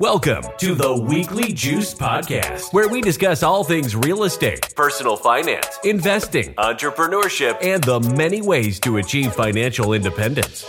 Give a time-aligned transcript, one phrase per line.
[0.00, 5.66] Welcome to the Weekly Juice Podcast, where we discuss all things real estate, personal finance,
[5.82, 10.64] investing, entrepreneurship, and the many ways to achieve financial independence.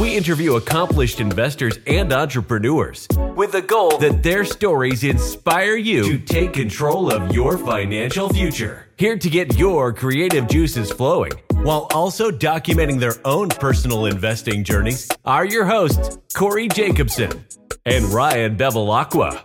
[0.00, 3.06] We interview accomplished investors and entrepreneurs
[3.36, 8.88] with the goal that their stories inspire you to take control of your financial future.
[8.98, 15.08] Here to get your creative juices flowing while also documenting their own personal investing journeys
[15.24, 17.46] are your hosts, Corey Jacobson
[17.86, 19.44] and Ryan Bevilacqua.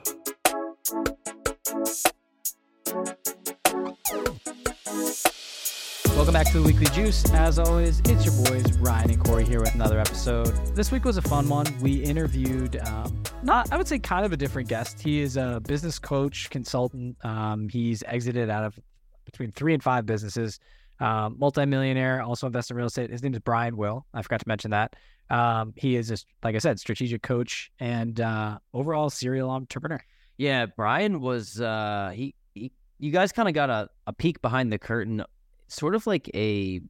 [6.16, 7.24] Welcome back to the Weekly Juice.
[7.34, 10.48] As always, it's your boys Ryan and Corey here with another episode.
[10.76, 11.68] This week was a fun one.
[11.82, 15.00] We interviewed, um, not I would say, kind of a different guest.
[15.00, 17.24] He is a business coach, consultant.
[17.24, 18.80] Um, he's exited out of
[19.24, 20.60] between three and five businesses.
[21.00, 23.12] Um, multimillionaire, also invests in real estate.
[23.12, 24.06] His name is Brian Will.
[24.14, 24.96] I forgot to mention that.
[25.32, 30.04] Um, he is, a, like I said, strategic coach and uh, overall serial entrepreneur.
[30.38, 32.72] Yeah, Brian was uh, he, he.
[33.00, 35.24] You guys kind of got a, a peek behind the curtain
[35.68, 36.82] sort of like a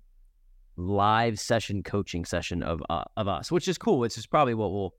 [0.76, 4.00] live session coaching session of uh, of us, which is cool.
[4.00, 4.96] Which is probably what we'll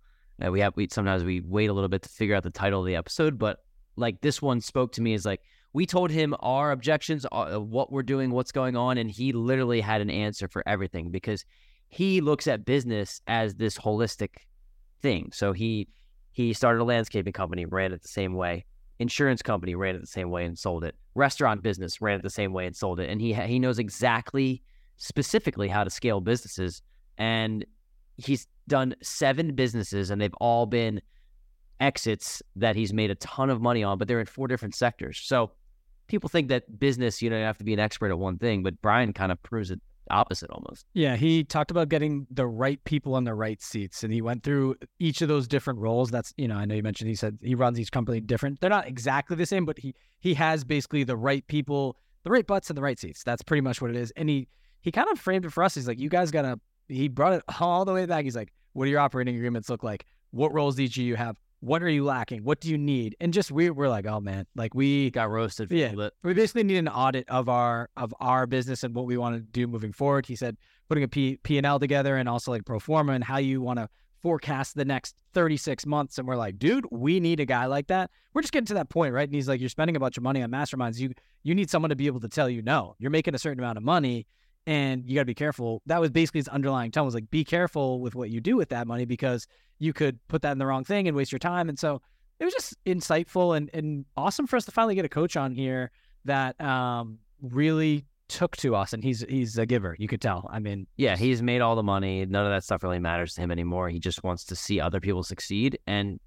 [0.51, 0.77] we have.
[0.77, 3.39] We sometimes we wait a little bit to figure out the title of the episode,
[3.39, 3.59] but
[3.97, 5.41] like this one spoke to me as like
[5.73, 9.81] we told him our objections, uh, what we're doing, what's going on, and he literally
[9.81, 11.45] had an answer for everything because
[11.93, 14.31] he looks at business as this holistic
[15.01, 15.31] thing.
[15.33, 15.89] So he
[16.33, 18.65] he started a landscaping company, ran it the same way
[19.03, 20.95] insurance company ran it the same way and sold it.
[21.15, 23.11] Restaurant business ran it the same way and sold it.
[23.11, 24.63] And he he knows exactly
[24.97, 26.81] specifically how to scale businesses.
[27.19, 27.67] And
[28.17, 31.03] he's done seven businesses, and they've all been
[31.81, 35.21] exits that he's made a ton of money on, but they're in four different sectors.
[35.23, 35.51] So
[36.07, 38.63] people think that business, you know, you have to be an expert at one thing,
[38.63, 40.87] but Brian kind of proves it opposite almost.
[40.95, 44.43] Yeah, he talked about getting the right people in the right seats, and he went
[44.43, 46.11] through each of those different roles.
[46.11, 48.61] That's you know, I know you mentioned he said he runs each company different.
[48.61, 52.47] They're not exactly the same, but he he has basically the right people, the right
[52.47, 53.23] butts in the right seats.
[53.23, 54.13] That's pretty much what it is.
[54.17, 54.49] And he
[54.81, 55.75] he kind of framed it for us.
[55.75, 56.59] He's like, you guys gotta.
[56.89, 58.25] He brought it all the way back.
[58.25, 60.07] He's like, what do your operating agreements look like?
[60.31, 61.37] What roles each of you have?
[61.63, 62.43] What are you lacking?
[62.43, 63.17] What do you need?
[63.21, 65.71] And just we we're like, oh man, like we got roasted.
[65.71, 69.37] yeah, we basically need an audit of our of our business and what we want
[69.37, 70.27] to do moving forward.
[70.27, 70.57] He said
[70.89, 73.63] putting a P P and L together and also like pro forma and how you
[73.63, 73.89] want to
[74.21, 76.19] forecast the next 36 months.
[76.19, 78.11] And we're like, dude, we need a guy like that.
[78.35, 79.29] We're just getting to that point, right?
[79.29, 80.99] And he's like, you're spending a bunch of money on masterminds.
[80.99, 81.13] You
[81.45, 82.97] you need someone to be able to tell you no.
[82.99, 84.27] You're making a certain amount of money
[84.67, 85.83] and you got to be careful.
[85.87, 88.69] That was basically his underlying tone was like, be careful with what you do with
[88.71, 89.47] that money because
[89.79, 91.69] you could put that in the wrong thing and waste your time.
[91.69, 92.01] And so
[92.39, 95.55] it was just insightful and, and awesome for us to finally get a coach on
[95.55, 95.91] here
[96.25, 98.93] that um, really took to us.
[98.93, 100.49] And he's he's a giver, you could tell.
[100.51, 102.25] I mean, yeah, he's made all the money.
[102.25, 103.89] None of that stuff really matters to him anymore.
[103.89, 106.21] He just wants to see other people succeed and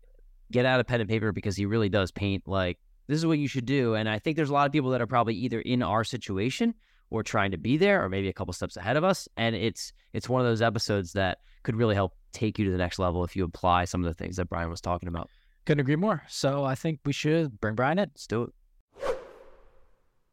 [0.52, 3.40] get out of pen and paper because he really does paint like this is what
[3.40, 3.96] you should do.
[3.96, 6.74] And I think there's a lot of people that are probably either in our situation
[7.16, 9.94] or trying to be there or maybe a couple steps ahead of us and it's
[10.14, 13.24] it's one of those episodes that could really help take you to the next level
[13.24, 15.30] if you apply some of the things that Brian was talking about.
[15.66, 16.24] Couldn't agree more.
[16.28, 18.10] So I think we should bring Brian in.
[18.10, 18.50] Let's do it.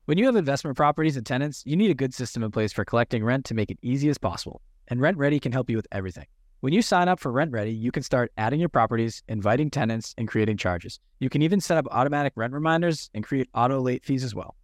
[0.04, 2.84] When you have investment properties and tenants, you need a good system in place for
[2.84, 4.60] collecting rent to make it easy as possible.
[4.88, 6.26] And RentRedi can help you with everything.
[6.60, 10.28] When you sign up for RentRedi, you can start adding your properties, inviting tenants, and
[10.28, 11.00] creating charges.
[11.18, 14.56] You can even set up automatic rent reminders and create auto late fees as well.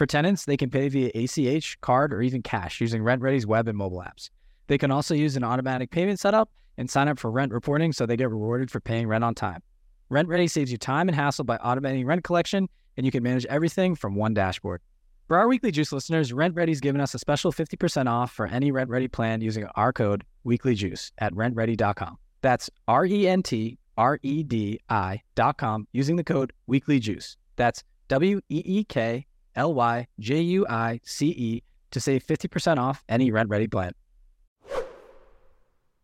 [0.00, 3.76] For tenants, they can pay via ACH, card, or even cash using RentRedi's web and
[3.76, 4.30] mobile apps.
[4.66, 8.06] They can also use an automatic payment setup and sign up for rent reporting so
[8.06, 9.62] they get rewarded for paying rent on time.
[10.10, 12.66] RentRedi saves you time and hassle by automating rent collection,
[12.96, 14.80] and you can manage everything from one dashboard.
[15.28, 19.12] For our weekly juice listeners, RentRedi's given us a special 50% off for any RentRedi
[19.12, 22.16] plan using our code weeklyjuice at rentredi.com.
[22.40, 27.36] That's R E N T R E D I.com using the code weeklyjuice.
[27.56, 32.78] That's W E E K L Y J U I C E to save 50%
[32.78, 33.92] off any RentRedi plan.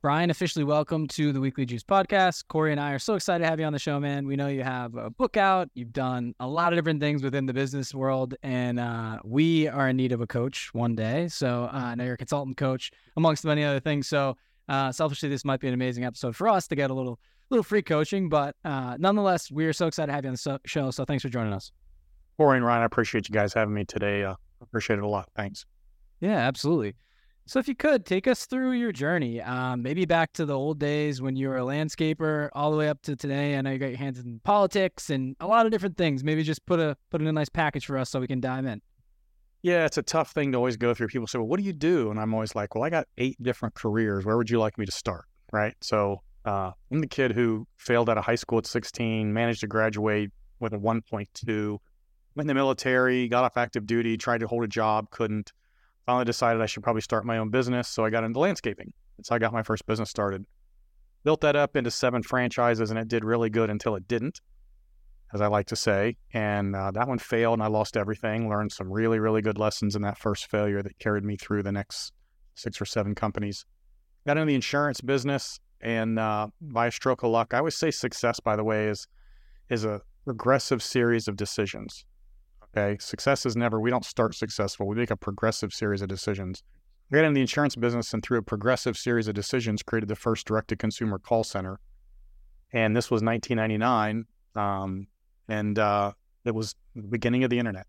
[0.03, 2.45] Brian, officially welcome to the Weekly Juice podcast.
[2.47, 4.25] Corey and I are so excited to have you on the show, man.
[4.25, 7.45] We know you have a book out, you've done a lot of different things within
[7.45, 11.27] the business world, and uh, we are in need of a coach one day.
[11.27, 14.07] So uh, I know you're a consultant coach, amongst many other things.
[14.07, 14.37] So
[14.69, 17.19] uh, selfishly, this might be an amazing episode for us to get a little
[17.51, 20.61] little free coaching, but uh, nonetheless, we are so excited to have you on the
[20.67, 20.91] show.
[20.93, 21.73] So thanks for joining us.
[22.37, 24.25] Corey and Ryan, I appreciate you guys having me today.
[24.25, 25.29] Uh, appreciate it a lot.
[25.35, 25.65] Thanks.
[26.21, 26.95] Yeah, absolutely.
[27.49, 30.81] So, if you could take us through your journey, um, maybe back to the old
[30.81, 33.57] days when you were a landscaper, all the way up to today.
[33.57, 36.25] I know you got your hands in politics and a lot of different things.
[36.25, 38.67] Maybe just put a put in a nice package for us so we can dive
[38.67, 38.83] in.
[39.63, 41.07] Yeah, it's a tough thing to always go through.
[41.09, 43.41] People say, "Well, what do you do?" And I'm always like, "Well, I got eight
[43.41, 44.25] different careers.
[44.25, 45.75] Where would you like me to start?" Right.
[45.81, 49.67] So, Uh, I'm the kid who failed out of high school at 16, managed to
[49.67, 50.31] graduate
[50.61, 51.81] with a 1.2,
[52.37, 55.53] went in the military, got off active duty, tried to hold a job, couldn't.
[56.05, 57.89] Finally decided I should probably start my own business.
[57.89, 58.93] So I got into landscaping.
[59.17, 60.45] That's how I got my first business started.
[61.25, 64.41] Built that up into seven franchises and it did really good until it didn't,
[65.35, 66.17] as I like to say.
[66.33, 68.49] And uh, that one failed and I lost everything.
[68.49, 71.73] Learned some really, really good lessons in that first failure that carried me through the
[71.73, 72.13] next
[72.55, 73.65] six or seven companies.
[74.27, 77.91] Got into the insurance business and uh, by a stroke of luck, I always say
[77.91, 79.09] success, by the way, is
[79.69, 82.05] is a regressive series of decisions.
[82.77, 83.81] Okay, success is never.
[83.81, 84.87] We don't start successful.
[84.87, 86.63] We make a progressive series of decisions.
[87.11, 90.17] I got in the insurance business and through a progressive series of decisions, created the
[90.17, 91.81] first direct-to-consumer call center,
[92.73, 94.27] and this was 1999,
[94.57, 95.07] um,
[95.49, 96.13] and uh,
[96.45, 97.87] it was the beginning of the internet.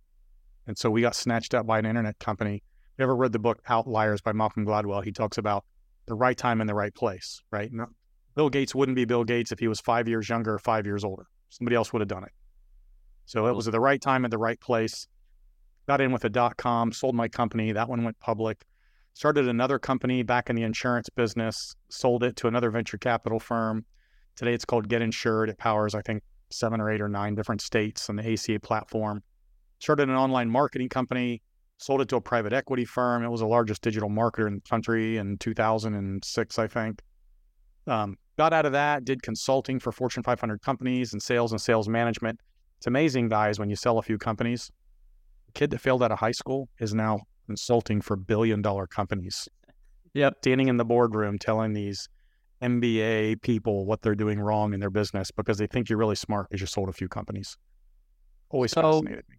[0.67, 2.63] And so we got snatched up by an internet company.
[2.97, 5.03] You ever read the book Outliers by Malcolm Gladwell?
[5.03, 5.65] He talks about
[6.05, 7.69] the right time in the right place, right?
[8.35, 11.03] Bill Gates wouldn't be Bill Gates if he was five years younger or five years
[11.03, 11.25] older.
[11.49, 12.31] Somebody else would have done it.
[13.27, 15.05] So it was at the right time at the right place.
[15.85, 17.73] Got in with a dot com, sold my company.
[17.73, 18.65] That one went public.
[19.13, 23.85] Started another company back in the insurance business, sold it to another venture capital firm.
[24.37, 25.49] Today it's called GetInsured.
[25.49, 29.21] It powers, I think, seven or eight or nine different states on the ACA platform.
[29.79, 31.41] Started an online marketing company,
[31.77, 33.25] sold it to a private equity firm.
[33.25, 37.01] It was the largest digital marketer in the country in 2006, I think.
[37.87, 41.89] Um, got out of that, did consulting for Fortune 500 companies and sales and sales
[41.89, 42.39] management.
[42.77, 44.71] It's amazing, guys, when you sell a few companies.
[45.47, 49.47] The kid that failed out of high school is now consulting for billion dollar companies.
[50.13, 50.33] Yep.
[50.41, 52.09] Standing in the boardroom telling these
[52.63, 56.47] MBA people what they're doing wrong in their business because they think you're really smart
[56.49, 57.55] because you sold a few companies.
[58.49, 59.36] Always So- fascinated me.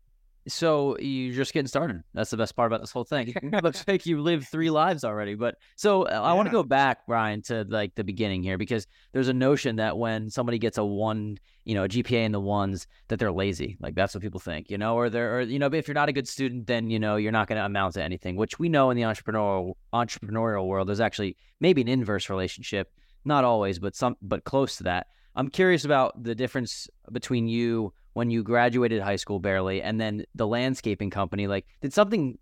[0.48, 2.02] So you're just getting started.
[2.14, 3.34] That's the best part about this whole thing.
[3.62, 5.34] Looks like you lived three lives already.
[5.34, 8.86] But so uh, I want to go back, Brian, to like the beginning here because
[9.12, 12.40] there's a notion that when somebody gets a one, you know, a GPA in the
[12.40, 13.76] ones, that they're lazy.
[13.80, 16.08] Like that's what people think, you know, or they're, or you know, if you're not
[16.08, 18.36] a good student, then you know you're not going to amount to anything.
[18.36, 22.92] Which we know in the entrepreneurial entrepreneurial world, there's actually maybe an inverse relationship.
[23.24, 25.08] Not always, but some, but close to that.
[25.34, 30.24] I'm curious about the difference between you when you graduated high school barely and then
[30.34, 32.38] the landscaping company like did something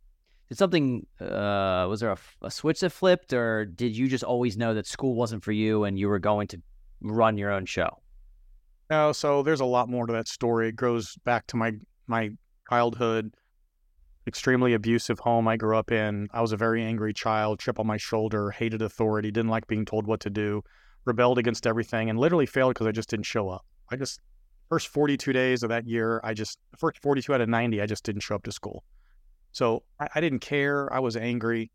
[0.49, 4.57] did something uh was there a, a switch that flipped or did you just always
[4.57, 6.61] know that school wasn't for you and you were going to
[7.01, 7.91] run your own show
[8.91, 10.69] No, so there's a lot more to that story.
[10.69, 11.73] It goes back to my
[12.07, 12.31] my
[12.71, 13.35] childhood,
[14.27, 16.29] extremely abusive home I grew up in.
[16.33, 19.85] I was a very angry child, chip on my shoulder, hated authority, didn't like being
[19.85, 20.63] told what to do,
[21.05, 23.65] rebelled against everything, and literally failed because I just didn't show up.
[23.91, 24.21] I just
[24.69, 28.05] first 42 days of that year, I just first 42 out of 90, I just
[28.05, 28.85] didn't show up to school.
[29.53, 30.93] So I, I didn't care.
[30.93, 31.71] I was angry.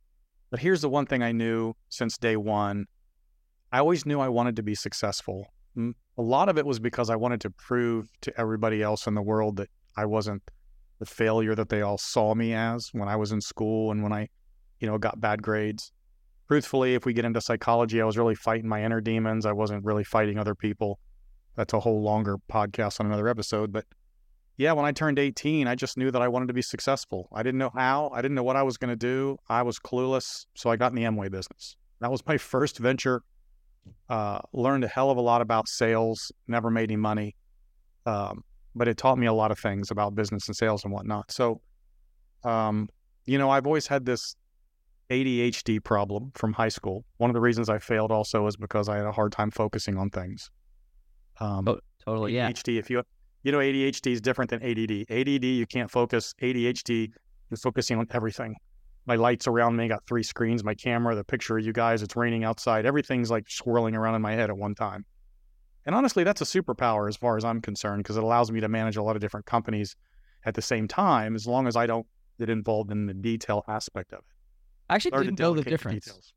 [0.50, 2.86] But here's the one thing I knew since day one.
[3.72, 5.48] I always knew I wanted to be successful.
[5.78, 9.22] A lot of it was because I wanted to prove to everybody else in the
[9.22, 10.44] world that I wasn't
[11.00, 14.12] the failure that they all saw me as when I was in school and when
[14.12, 14.28] I,
[14.80, 15.92] you know, got bad grades.
[16.50, 19.46] Truthfully, if we get into psychology, I was really fighting my inner demons.
[19.46, 21.00] I wasn't really fighting other people.
[21.56, 23.72] That's a whole longer podcast on another episode.
[23.72, 23.86] But
[24.58, 27.28] yeah, when I turned 18, I just knew that I wanted to be successful.
[27.34, 29.38] I didn't know how, I didn't know what I was going to do.
[29.50, 30.46] I was clueless.
[30.56, 31.76] So I got in the Amway business.
[32.00, 33.24] That was my first venture
[34.10, 37.36] uh, learned a hell of a lot about sales, never made any money.
[38.06, 38.44] Um,
[38.76, 41.32] but it taught me a lot of things about business and sales and whatnot.
[41.32, 41.62] So,
[42.44, 42.90] um,
[43.26, 44.36] you know, I've always had this
[45.10, 47.06] ADHD problem from high school.
[47.18, 49.98] One of the reasons I failed also is because I had a hard time focusing
[49.98, 50.50] on things.
[51.42, 53.04] Um, oh totally yeah ADHD, if you,
[53.44, 55.12] you know, ADHD is different than ADD.
[55.12, 56.34] ADD, you can't focus.
[56.42, 57.12] ADHD,
[57.50, 58.56] you're focusing on everything
[59.08, 62.16] my lights around me got three screens my camera the picture of you guys it's
[62.16, 65.04] raining outside everything's like swirling around in my head at one time
[65.88, 68.70] and honestly that's a superpower as far as i'm concerned because it allows me to
[68.70, 69.96] manage a lot of different companies
[70.46, 72.06] at the same time as long as i don't
[72.40, 74.26] get involved in the detail aspect of it
[74.92, 76.04] I actually Learn didn't know the difference.
[76.04, 76.34] details.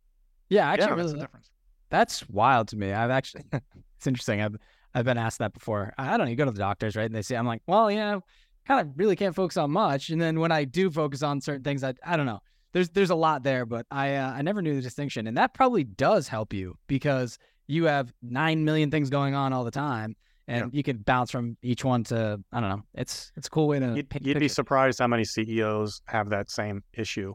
[0.48, 1.50] Yeah, actually, yeah really, that's the difference
[1.90, 2.92] That's wild to me.
[2.92, 3.42] I've actually,
[3.96, 4.40] it's interesting.
[4.40, 4.54] I've
[4.94, 5.92] I've been asked that before.
[5.98, 6.30] I don't know.
[6.30, 7.06] You go to the doctors, right?
[7.06, 8.22] And they say, I'm like, well, you know,
[8.66, 10.10] kind of really can't focus on much.
[10.10, 12.40] And then when I do focus on certain things, I I don't know.
[12.72, 15.54] There's there's a lot there, but I uh, I never knew the distinction, and that
[15.54, 20.16] probably does help you because you have nine million things going on all the time,
[20.48, 22.82] and you can bounce from each one to I don't know.
[22.94, 26.50] It's it's a cool way to You'd, you'd be surprised how many CEOs have that
[26.50, 27.34] same issue.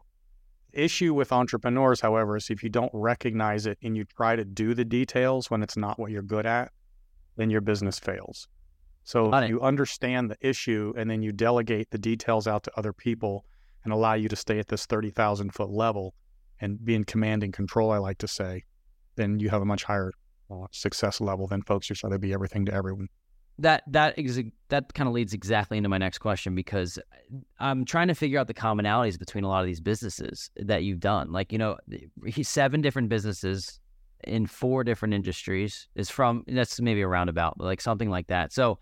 [0.72, 4.72] Issue with entrepreneurs, however, is if you don't recognize it and you try to do
[4.72, 6.70] the details when it's not what you're good at,
[7.36, 8.48] then your business fails.
[9.04, 12.92] So if you understand the issue and then you delegate the details out to other
[12.92, 13.44] people
[13.84, 16.14] and allow you to stay at this 30,000 foot level
[16.60, 18.64] and be in command and control, I like to say,
[19.16, 20.12] then you have a much higher
[20.50, 23.08] uh, success level than folks who try to be everything to everyone.
[23.58, 26.98] That that is that kind of leads exactly into my next question because
[27.58, 31.00] I'm trying to figure out the commonalities between a lot of these businesses that you've
[31.00, 31.32] done.
[31.32, 31.76] Like you know,
[32.42, 33.79] seven different businesses
[34.24, 38.52] in four different industries is from that's maybe a roundabout, but like something like that.
[38.52, 38.78] So,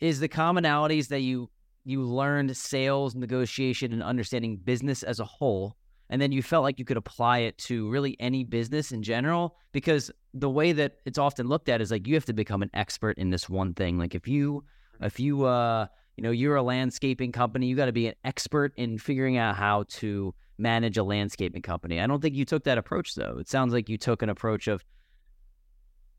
[0.00, 1.50] is the commonalities that you
[1.84, 5.76] you learned sales, negotiation, and understanding business as a whole
[6.08, 9.56] and then you felt like you could apply it to really any business in general?
[9.72, 12.70] Because the way that it's often looked at is like you have to become an
[12.74, 13.98] expert in this one thing.
[13.98, 14.64] Like if you
[15.00, 15.86] if you uh
[16.16, 19.56] you know you're a landscaping company you got to be an expert in figuring out
[19.56, 22.00] how to manage a landscaping company.
[22.00, 23.38] I don't think you took that approach though.
[23.38, 24.84] It sounds like you took an approach of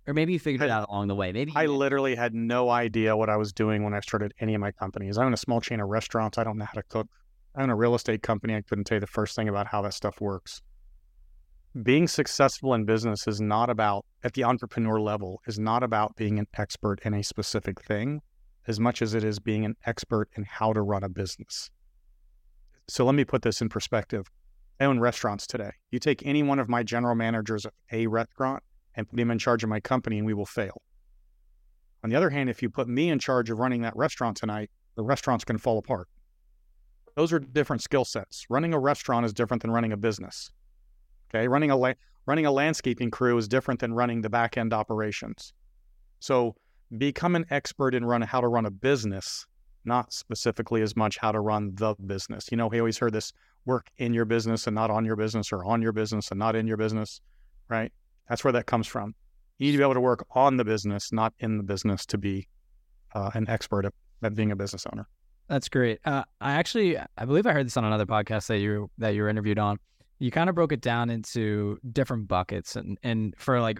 [0.05, 1.33] or maybe you figured it out along the way.
[1.33, 4.61] Maybe i literally had no idea what i was doing when i started any of
[4.61, 5.17] my companies.
[5.17, 6.37] I own a small chain of restaurants.
[6.37, 7.07] I don't know how to cook.
[7.55, 8.55] I own a real estate company.
[8.55, 10.61] I couldn't tell you the first thing about how that stuff works.
[11.83, 16.39] Being successful in business is not about, at the entrepreneur level, is not about being
[16.39, 18.21] an expert in a specific thing
[18.67, 21.69] as much as it is being an expert in how to run a business.
[22.89, 24.27] So let me put this in perspective.
[24.79, 25.71] I own restaurants today.
[25.91, 28.63] You take any one of my general managers of a restaurant
[28.95, 30.81] and put him in charge of my company, and we will fail.
[32.03, 34.69] On the other hand, if you put me in charge of running that restaurant tonight,
[34.95, 36.07] the restaurant's going to fall apart.
[37.15, 38.45] Those are different skill sets.
[38.49, 40.51] Running a restaurant is different than running a business.
[41.29, 41.93] Okay, running a la-
[42.25, 45.53] running a landscaping crew is different than running the back end operations.
[46.19, 46.55] So
[46.97, 49.45] become an expert in run how to run a business,
[49.87, 52.49] not specifically as much how to run the business.
[52.51, 53.33] You know, we always heard this
[53.65, 56.55] work in your business and not on your business, or on your business and not
[56.55, 57.21] in your business,
[57.69, 57.91] right?
[58.29, 59.15] That's where that comes from.
[59.57, 62.17] You need to be able to work on the business, not in the business, to
[62.17, 62.47] be
[63.15, 65.07] uh, an expert at, at being a business owner.
[65.47, 65.99] That's great.
[66.05, 69.21] Uh, I actually, I believe I heard this on another podcast that you that you
[69.21, 69.79] were interviewed on.
[70.19, 73.79] You kind of broke it down into different buckets, and and for like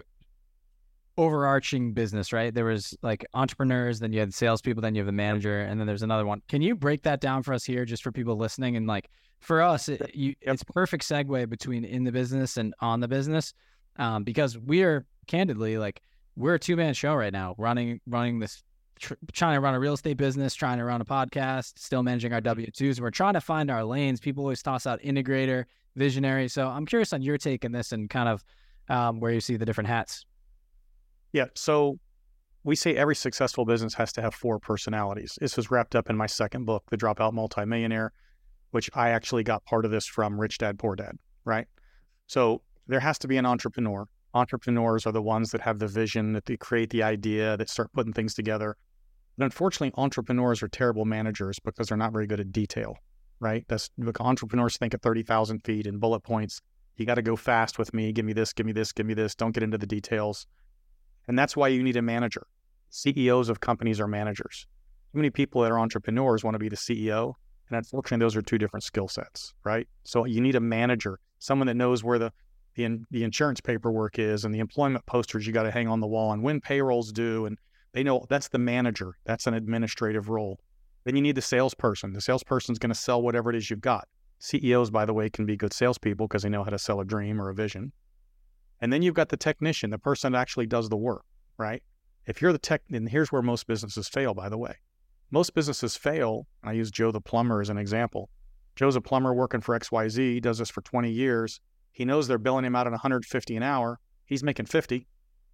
[1.18, 2.54] overarching business, right?
[2.54, 5.86] There was like entrepreneurs, then you had salespeople, then you have the manager, and then
[5.86, 6.40] there's another one.
[6.48, 8.76] Can you break that down for us here, just for people listening?
[8.76, 9.10] And like
[9.40, 13.52] for us, it, you, it's perfect segue between in the business and on the business,
[13.96, 16.00] um, because we are candidly like
[16.36, 18.62] we're a two man show right now, running running this
[19.00, 22.32] tr- trying to run a real estate business, trying to run a podcast, still managing
[22.32, 23.00] our W 2s.
[23.00, 24.20] We're trying to find our lanes.
[24.20, 25.64] People always toss out integrator,
[25.96, 26.46] visionary.
[26.46, 28.44] So I'm curious on your take on this and kind of
[28.88, 30.24] um, where you see the different hats.
[31.32, 31.46] Yeah.
[31.54, 31.98] So
[32.64, 35.38] we say every successful business has to have four personalities.
[35.40, 38.12] This was wrapped up in my second book, The Dropout Multimillionaire,
[38.70, 41.66] which I actually got part of this from Rich Dad Poor Dad, right?
[42.26, 44.06] So there has to be an entrepreneur.
[44.34, 47.92] Entrepreneurs are the ones that have the vision, that they create the idea, that start
[47.92, 48.76] putting things together.
[49.36, 52.96] But unfortunately, entrepreneurs are terrible managers because they're not very good at detail,
[53.40, 53.64] right?
[53.68, 53.88] That's
[54.20, 56.60] entrepreneurs think at 30,000 feet in bullet points.
[56.96, 58.12] You got to go fast with me.
[58.12, 59.34] Give me this, give me this, give me this.
[59.34, 60.46] Don't get into the details.
[61.28, 62.46] And that's why you need a manager.
[62.90, 64.66] CEOs of companies are managers.
[65.12, 67.34] Too many people that are entrepreneurs want to be the CEO.
[67.68, 69.86] And unfortunately, those are two different skill sets, right?
[70.04, 72.32] So you need a manager, someone that knows where the
[72.74, 76.06] the, the insurance paperwork is and the employment posters you got to hang on the
[76.06, 77.58] wall and when payrolls due and
[77.92, 79.16] they know that's the manager.
[79.24, 80.60] That's an administrative role.
[81.04, 82.12] Then you need the salesperson.
[82.12, 84.06] The salesperson's going to sell whatever it is you've got.
[84.40, 87.04] CEOs, by the way, can be good salespeople because they know how to sell a
[87.04, 87.92] dream or a vision.
[88.80, 91.24] And then you've got the technician, the person that actually does the work,
[91.56, 91.82] right?
[92.26, 94.76] If you're the tech, and here's where most businesses fail, by the way.
[95.30, 96.46] Most businesses fail.
[96.62, 98.30] I use Joe the plumber as an example.
[98.76, 101.60] Joe's a plumber working for XYZ, he does this for 20 years.
[101.90, 103.98] He knows they're billing him out at 150 an hour.
[104.24, 105.06] He's making 50.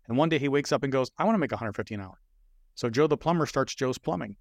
[0.09, 2.21] And one day he wakes up and goes, I want to make 150 an hour.
[2.75, 4.37] So Joe the plumber starts Joe's plumbing.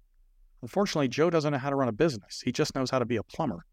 [0.60, 2.42] Unfortunately, Joe doesn't know how to run a business.
[2.44, 3.64] He just knows how to be a plumber.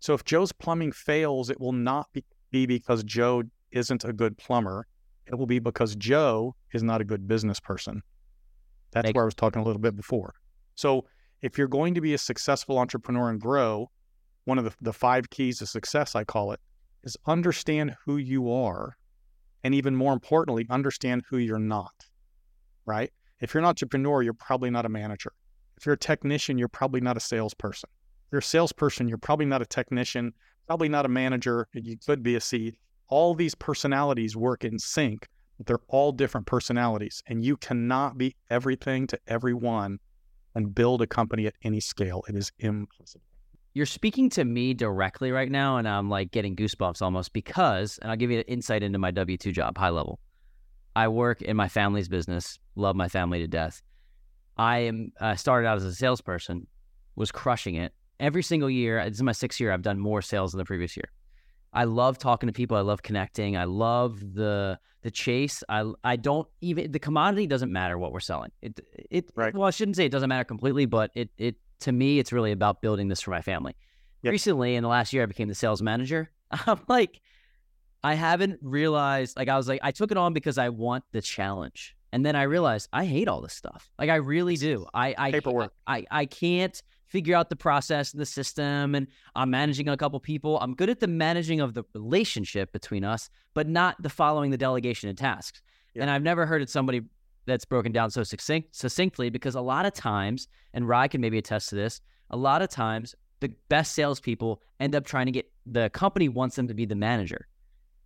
[0.00, 3.42] So if Joe's plumbing fails, it will not be, be because Joe
[3.74, 4.86] isn't a good plumber.
[5.26, 8.02] It will be because Joe is not a good business person.
[8.92, 10.34] That's where I was talking a little bit before.
[10.74, 11.06] So
[11.42, 13.90] if you're going to be a successful entrepreneur and grow,
[14.44, 16.60] one of the, the five keys to success, I call it,
[17.02, 18.96] is understand who you are.
[19.62, 21.94] And even more importantly, understand who you're not,
[22.86, 23.10] right?
[23.40, 25.32] If you're an entrepreneur, you're probably not a manager.
[25.76, 27.90] If you're a technician, you're probably not a salesperson.
[28.26, 30.32] If you're a salesperson, you're probably not a technician,
[30.66, 31.66] probably not a manager.
[31.72, 32.76] You could be a seed.
[33.08, 37.22] All these personalities work in sync, but they're all different personalities.
[37.26, 39.98] And you cannot be everything to everyone
[40.54, 42.22] and build a company at any scale.
[42.28, 43.24] It is impossible.
[43.74, 48.10] You're speaking to me directly right now, and I'm like getting goosebumps almost because, and
[48.10, 50.20] I'll give you an insight into my W 2 job, high level.
[50.94, 53.82] I work in my family's business, love my family to death.
[54.56, 56.68] I am uh, started out as a salesperson,
[57.16, 59.02] was crushing it every single year.
[59.04, 59.72] This is my sixth year.
[59.72, 61.10] I've done more sales than the previous year.
[61.74, 62.76] I love talking to people.
[62.76, 63.56] I love connecting.
[63.56, 65.62] I love the the chase.
[65.68, 68.52] I I don't even the commodity doesn't matter what we're selling.
[68.62, 69.54] It it Right.
[69.54, 72.52] well I shouldn't say it doesn't matter completely, but it it to me it's really
[72.52, 73.76] about building this for my family.
[74.22, 74.32] Yep.
[74.32, 76.30] Recently in the last year I became the sales manager.
[76.66, 77.20] I'm like
[78.02, 81.20] I haven't realized like I was like I took it on because I want the
[81.20, 81.96] challenge.
[82.12, 83.90] And then I realized I hate all this stuff.
[83.98, 84.86] Like I really do.
[84.94, 85.72] I I Paperwork.
[85.86, 90.18] I I can't figure out the process and the system and I'm managing a couple
[90.20, 90.58] people.
[90.60, 94.56] I'm good at the managing of the relationship between us, but not the following the
[94.58, 95.62] delegation of tasks.
[95.94, 96.02] Yeah.
[96.02, 97.02] And I've never heard it somebody
[97.46, 101.38] that's broken down so succinct, succinctly because a lot of times, and Rye can maybe
[101.38, 105.50] attest to this, a lot of times the best salespeople end up trying to get
[105.66, 107.46] the company wants them to be the manager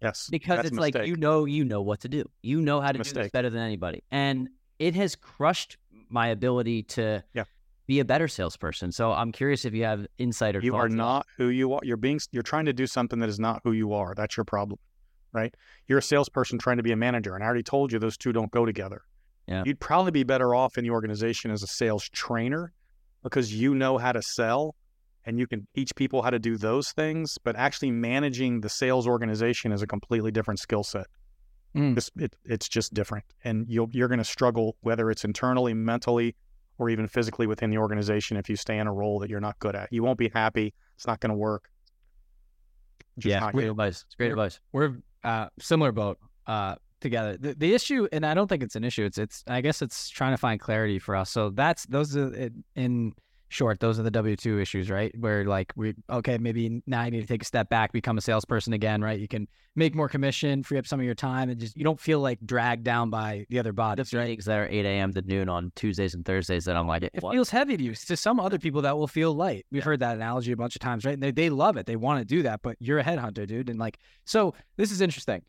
[0.03, 0.29] Yes.
[0.31, 2.25] because it's like you know you know what to do.
[2.43, 5.77] You know how to do this better than anybody, and it has crushed
[6.09, 7.45] my ability to Yeah.
[7.89, 8.93] Be a better salesperson.
[8.93, 11.03] So I'm curious if you have insight or you are thoughts on that.
[11.03, 11.81] not who you are.
[11.83, 14.15] You're being you're trying to do something that is not who you are.
[14.15, 14.79] That's your problem,
[15.33, 15.53] right?
[15.89, 18.31] You're a salesperson trying to be a manager, and I already told you those two
[18.31, 19.03] don't go together.
[19.49, 19.63] Yeah.
[19.65, 22.75] You'd probably be better off in the organization as a sales trainer
[23.23, 24.77] because you know how to sell
[25.25, 27.39] and you can teach people how to do those things.
[27.43, 31.07] But actually managing the sales organization is a completely different skill set.
[31.75, 31.97] Mm.
[31.97, 36.35] It's, it, it's just different, and you'll, you're going to struggle whether it's internally, mentally,
[36.79, 39.59] or even physically within the organization if you stay in a role that you're not
[39.59, 39.93] good at.
[39.93, 40.73] You won't be happy.
[40.97, 41.69] It's not going to work.
[43.19, 43.71] Just Yeah, great you.
[43.73, 44.05] advice.
[44.07, 44.61] It's great We're- advice.
[44.73, 47.37] we're uh, similar boat uh, together.
[47.37, 49.05] The, the issue, and I don't think it's an issue.
[49.05, 51.31] It's it's I guess it's trying to find clarity for us.
[51.31, 53.13] So that's those are in- in
[53.49, 53.81] short.
[53.81, 55.13] Those are the W two issues, right?
[55.19, 58.21] Where like we okay, maybe now you need to take a step back, become a
[58.21, 59.19] salesperson again, right?
[59.19, 62.01] You can make more commission, free up some of your time, and just you don't
[62.01, 64.25] feel like dragged down by the other The bodies, right?
[64.25, 65.13] meetings that are 8 a.m.
[65.15, 67.33] to noon on Tuesdays and Thursdays that I'm like, It what?
[67.33, 67.95] feels heavy to you.
[67.95, 69.67] To some other people, that will feel light.
[69.71, 71.15] We've heard that analogy a bunch of times, right?
[71.15, 71.87] And they, they love it.
[71.87, 73.69] They want to do that, but you're a headhunter, dude.
[73.71, 75.43] And like, so this is interesting.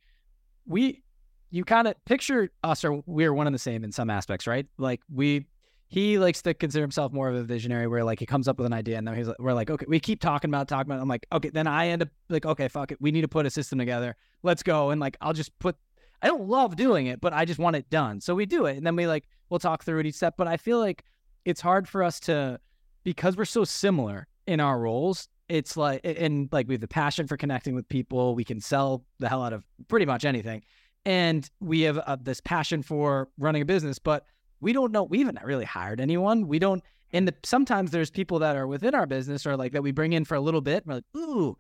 [0.66, 1.04] We,
[1.52, 4.68] you kind of picture us, or we're one and the same in some aspects, right?
[4.78, 5.48] Like we,
[5.92, 8.68] he likes to consider himself more of a visionary, where like he comes up with
[8.68, 11.00] an idea, and then he's like, we're like, okay, we keep talking about, talking about.
[11.00, 11.02] it.
[11.02, 13.48] I'm like, okay, then I end up like, okay, fuck it, we need to put
[13.48, 14.16] a system together.
[14.44, 15.76] Let's go, and like, I'll just put.
[16.22, 18.22] I don't love doing it, but I just want it done.
[18.22, 20.36] So we do it, and then we like we'll talk through it each step.
[20.38, 21.04] But I feel like
[21.44, 22.60] it's hard for us to
[23.04, 25.28] because we're so similar in our roles.
[25.48, 28.36] It's like and like we have the passion for connecting with people.
[28.36, 30.62] We can sell the hell out of pretty much anything,
[31.06, 33.98] and we have uh, this passion for running a business.
[33.98, 34.28] But
[34.62, 35.04] we don't know.
[35.04, 36.48] We haven't really hired anyone.
[36.48, 36.84] We don't.
[37.12, 40.14] And the, sometimes there's people that are within our business or like that we bring
[40.14, 40.86] in for a little bit.
[40.86, 41.58] And we're like, ooh,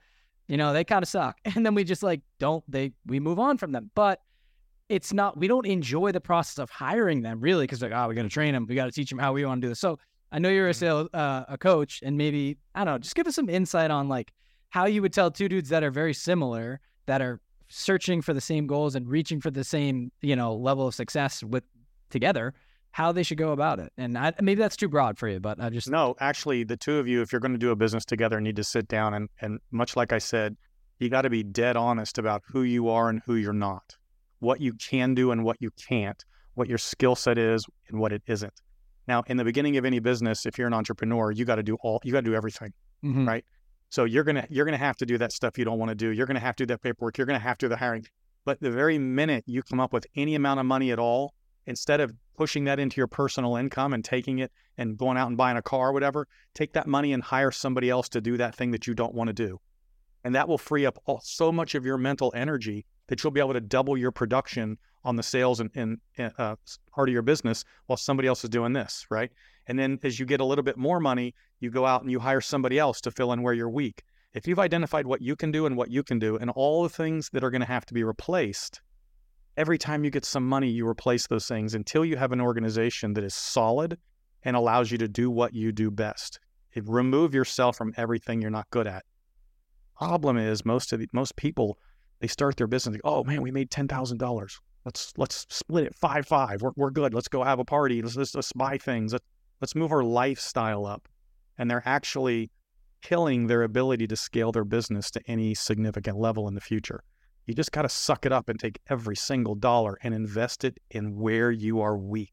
[0.47, 2.63] you know, they kind of suck, and then we just like don't.
[2.69, 4.21] They we move on from them, but
[4.89, 8.15] it's not we don't enjoy the process of hiring them really because like oh we
[8.15, 9.79] got to train them we got to teach them how we want to do this
[9.79, 9.97] so
[10.31, 13.27] i know you're a sales uh, a coach and maybe i don't know just give
[13.27, 14.33] us some insight on like
[14.69, 18.41] how you would tell two dudes that are very similar that are searching for the
[18.41, 21.63] same goals and reaching for the same you know level of success with
[22.09, 22.53] together
[22.91, 25.61] how they should go about it and I, maybe that's too broad for you but
[25.61, 28.03] i just No, actually, the two of you, if you're going to do a business
[28.05, 30.57] together, need to sit down and, and much like I said,
[30.99, 33.95] you got to be dead honest about who you are and who you're not,
[34.39, 36.23] what you can do and what you can't,
[36.55, 38.53] what your skill set is and what it isn't.
[39.07, 41.77] Now, in the beginning of any business, if you're an entrepreneur, you got to do
[41.81, 42.73] all, you got to do everything.
[43.03, 43.25] Mhm.
[43.27, 43.45] right?
[43.91, 46.09] So you're gonna you're gonna have to do that stuff you don't want to do.
[46.09, 47.17] You're gonna have to do that paperwork.
[47.17, 48.05] You're gonna have to do the hiring.
[48.45, 51.33] But the very minute you come up with any amount of money at all,
[51.65, 55.35] instead of pushing that into your personal income and taking it and going out and
[55.35, 56.25] buying a car or whatever,
[56.55, 59.27] take that money and hire somebody else to do that thing that you don't want
[59.27, 59.59] to do.
[60.23, 63.41] And that will free up all, so much of your mental energy that you'll be
[63.41, 65.97] able to double your production on the sales and, and
[66.37, 66.55] uh,
[66.95, 69.31] part of your business while somebody else is doing this, right?
[69.67, 72.19] And then as you get a little bit more money, you go out and you
[72.19, 74.01] hire somebody else to fill in where you're weak.
[74.33, 76.89] If you've identified what you can do and what you can do and all the
[76.89, 78.79] things that are going to have to be replaced,
[79.57, 83.13] every time you get some money, you replace those things until you have an organization
[83.13, 83.97] that is solid
[84.43, 86.39] and allows you to do what you do best.
[86.75, 89.03] Remove yourself from everything you're not good at.
[89.97, 91.77] Problem is, most of the, most people
[92.19, 92.93] they start their business.
[92.93, 94.59] Like, oh man, we made ten thousand dollars.
[94.85, 96.61] Let's let's split it five five.
[96.61, 97.13] We're we're good.
[97.13, 98.01] Let's go have a party.
[98.01, 99.11] Let's let's, let's buy things.
[99.11, 99.25] Let's
[99.61, 101.07] let's move our lifestyle up.
[101.57, 102.49] And they're actually
[103.01, 107.03] killing their ability to scale their business to any significant level in the future.
[107.49, 110.77] You just got to suck it up and take every single dollar and invest it
[110.91, 112.31] in where you are weak.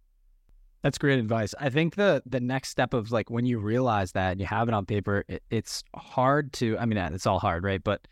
[0.83, 1.55] That's great advice.
[1.59, 4.69] I think the the next step of like when you realize that and you have
[4.69, 6.77] it on paper, it, it's hard to.
[6.79, 7.83] I mean, it's all hard, right?
[7.83, 8.07] But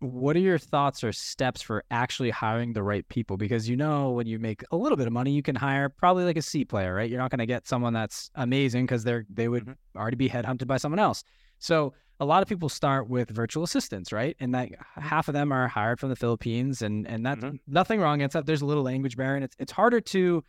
[0.00, 3.36] what are your thoughts or steps for actually hiring the right people?
[3.36, 6.24] Because you know, when you make a little bit of money, you can hire probably
[6.24, 7.08] like a C player, right?
[7.08, 9.76] You're not going to get someone that's amazing because they're they would Mhm.
[9.96, 11.22] already be headhunted by someone else.
[11.60, 14.36] So a lot of people start with virtual assistants, right?
[14.40, 17.60] And that half of them are hired from the Philippines, and and that's Mhm.
[17.66, 18.44] nothing wrong against that.
[18.46, 20.42] There's a little language barrier, and it's it's harder to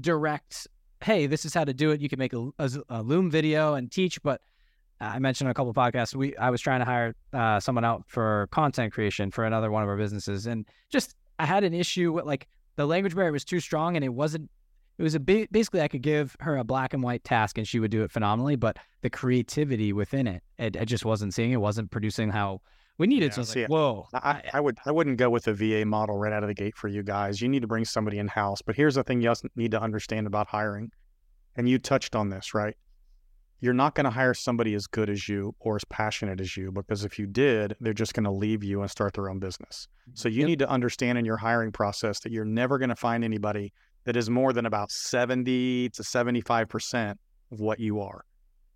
[0.00, 0.66] direct.
[1.04, 2.00] Hey, this is how to do it.
[2.00, 4.40] You can make a, a, a Loom video and teach, but
[5.00, 6.14] I mentioned a couple of podcasts.
[6.14, 9.82] We I was trying to hire uh, someone out for content creation for another one
[9.82, 12.46] of our businesses, and just I had an issue with like
[12.76, 14.48] the language barrier was too strong, and it wasn't.
[14.98, 17.66] It was a ba- basically I could give her a black and white task, and
[17.66, 18.56] she would do it phenomenally.
[18.56, 21.52] But the creativity within it, it, I just wasn't seeing.
[21.52, 22.60] It wasn't producing how
[22.98, 23.26] we needed.
[23.26, 24.06] Yeah, so I was see, like, whoa.
[24.14, 26.76] I, I would I wouldn't go with a VA model right out of the gate
[26.76, 27.40] for you guys.
[27.40, 28.60] You need to bring somebody in house.
[28.62, 30.90] But here's the thing you also need to understand about hiring,
[31.56, 32.76] and you touched on this, right?
[33.60, 36.72] You're not going to hire somebody as good as you or as passionate as you
[36.72, 39.86] because if you did, they're just going to leave you and start their own business.
[40.14, 40.46] So you Yep.
[40.48, 43.72] need to understand in your hiring process that you're never going to find anybody
[44.04, 47.14] that is more than about 70 to 75%
[47.50, 48.24] of what you are.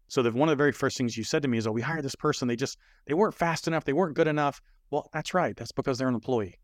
[0.08, 1.82] So that one of the very first things you said to me is, "Oh, we
[1.82, 2.46] hired this person.
[2.46, 3.84] They just they weren't fast enough.
[3.84, 4.60] They weren't good enough."
[4.90, 5.56] Well, that's right.
[5.56, 6.60] That's because they're an employee.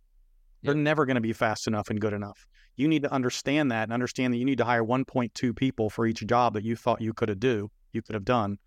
[0.62, 2.46] They're never going to be fast enough and good enough.
[2.76, 6.06] You need to understand that and understand that you need to hire 1.2 people for
[6.06, 8.58] each job that you thought you could have do, you could have done.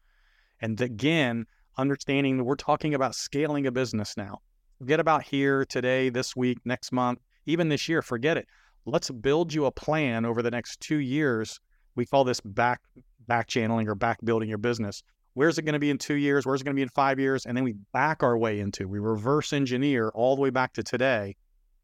[0.60, 1.45] And again,
[1.77, 4.39] understanding that we're talking about scaling a business now.
[4.77, 8.01] Forget about here, today, this week, next month, even this year.
[8.01, 8.47] Forget it.
[8.86, 11.60] Let's build you a plan over the next two years.
[11.95, 12.82] We call this back
[13.28, 15.02] back channeling or back building your business.
[15.34, 16.45] Where's it going to be in two years?
[16.45, 17.45] Where's it going to be in five years?
[17.45, 20.84] And then we back our way into, we reverse engineer all the way back to
[20.84, 21.36] today.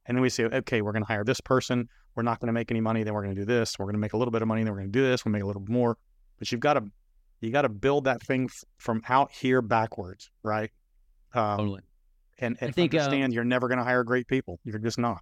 [0.06, 1.90] And then we say, okay, we're going to hire this person.
[2.16, 3.04] We're not going to make any money.
[3.04, 3.78] Then we're going to do this.
[3.78, 4.64] We're going to make a little bit of money.
[4.64, 5.26] Then we're going to do this.
[5.26, 5.98] We'll make a little more.
[6.40, 6.84] But you've got to,
[7.42, 10.72] you got to build that thing f- from out here backwards, right?
[11.34, 11.82] Um, Totally.
[12.40, 14.60] and, and think, uh, understand you're never going to hire great people.
[14.64, 15.22] You're just not.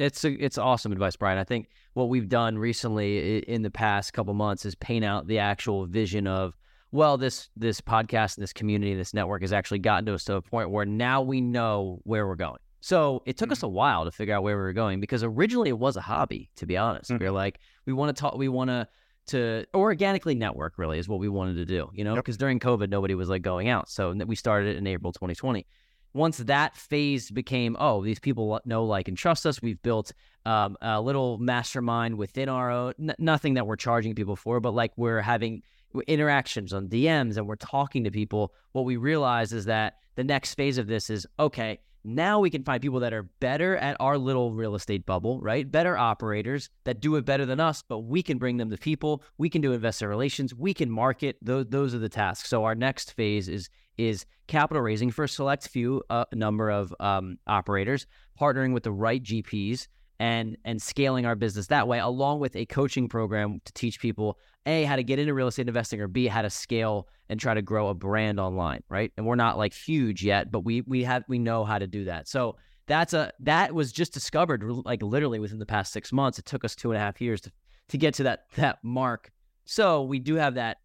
[0.00, 1.38] It's a, it's awesome advice, Brian.
[1.38, 5.38] I think what we've done recently in the past couple months is paint out the
[5.38, 6.56] actual vision of
[6.92, 10.34] well, this this podcast and this community, this network has actually gotten to us to
[10.36, 12.58] a point where now we know where we're going.
[12.80, 15.68] So it took us a while to figure out where we were going because originally
[15.68, 17.10] it was a hobby, to be honest.
[17.10, 17.20] Mhm.
[17.20, 18.88] We are like, we want to talk, we want to
[19.26, 20.78] to organically network.
[20.78, 21.90] Really, is what we wanted to do.
[21.94, 22.24] You know, Yep.
[22.24, 25.66] because during COVID, nobody was like going out, so we started it in April 2020
[26.12, 30.12] once that phase became, oh, these people know, like, and trust us, we've built
[30.44, 34.74] um, a little mastermind within our own, n- nothing that we're charging people for, but
[34.74, 35.62] like we're having
[36.06, 38.52] interactions on DMs and we're talking to people.
[38.72, 42.64] What we realize is that the next phase of this is, okay, now we can
[42.64, 45.70] find people that are better at our little real estate bubble, right?
[45.70, 49.22] Better operators that do it better than us, but we can bring them to people.
[49.36, 50.54] We can do investor relations.
[50.54, 51.36] We can market.
[51.42, 52.48] Those, those are the tasks.
[52.48, 53.68] So our next phase is
[54.08, 58.06] is capital raising for a select few uh, number of um, operators,
[58.40, 59.86] partnering with the right GPs,
[60.18, 64.38] and and scaling our business that way, along with a coaching program to teach people
[64.66, 67.54] a how to get into real estate investing, or b how to scale and try
[67.54, 69.12] to grow a brand online, right?
[69.16, 72.04] And we're not like huge yet, but we we have we know how to do
[72.04, 72.28] that.
[72.28, 76.38] So that's a that was just discovered like literally within the past six months.
[76.38, 77.52] It took us two and a half years to
[77.90, 79.30] to get to that that mark.
[79.64, 80.78] So we do have that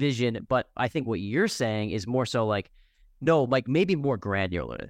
[0.00, 2.70] vision, but I think what you're saying is more so like
[3.22, 4.88] no, like maybe more granularly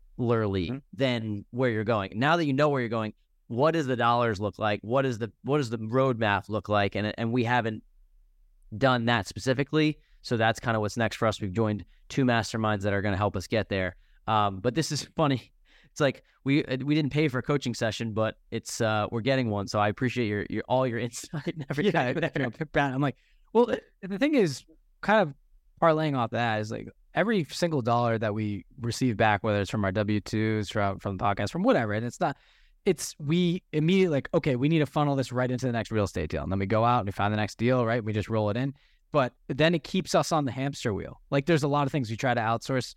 [0.71, 0.83] Mhm.
[0.95, 2.13] than where you're going.
[2.15, 3.13] Now that you know where you're going,
[3.49, 4.81] what does the dollars look like?
[4.83, 6.95] What is the what does the roadmap look like?
[6.95, 7.83] And and we haven't
[8.77, 9.99] done that specifically.
[10.23, 11.41] So that's kind of what's next for us.
[11.41, 13.97] We've joined two masterminds that are going to help us get there.
[14.29, 15.53] Um, but this is funny.
[15.91, 19.51] It's like we we didn't pay for a coaching session, but it's uh, we're getting
[19.51, 19.67] one.
[19.67, 21.95] So I appreciate your your all your insight and everything.
[22.23, 22.61] yeah,
[22.95, 23.17] I'm like,
[23.53, 23.67] well,
[24.03, 24.65] the thing is,
[25.01, 25.35] kind of
[25.81, 29.85] parlaying off that is like every single dollar that we receive back, whether it's from
[29.85, 32.37] our W twos, from from the podcast, from whatever, and it's not.
[32.87, 36.05] It's we immediately like, okay, we need to funnel this right into the next real
[36.05, 38.03] estate deal, and then we go out and we find the next deal, right?
[38.03, 38.75] We just roll it in,
[39.13, 41.21] but then it keeps us on the hamster wheel.
[41.31, 42.95] Like, there's a lot of things we try to outsource.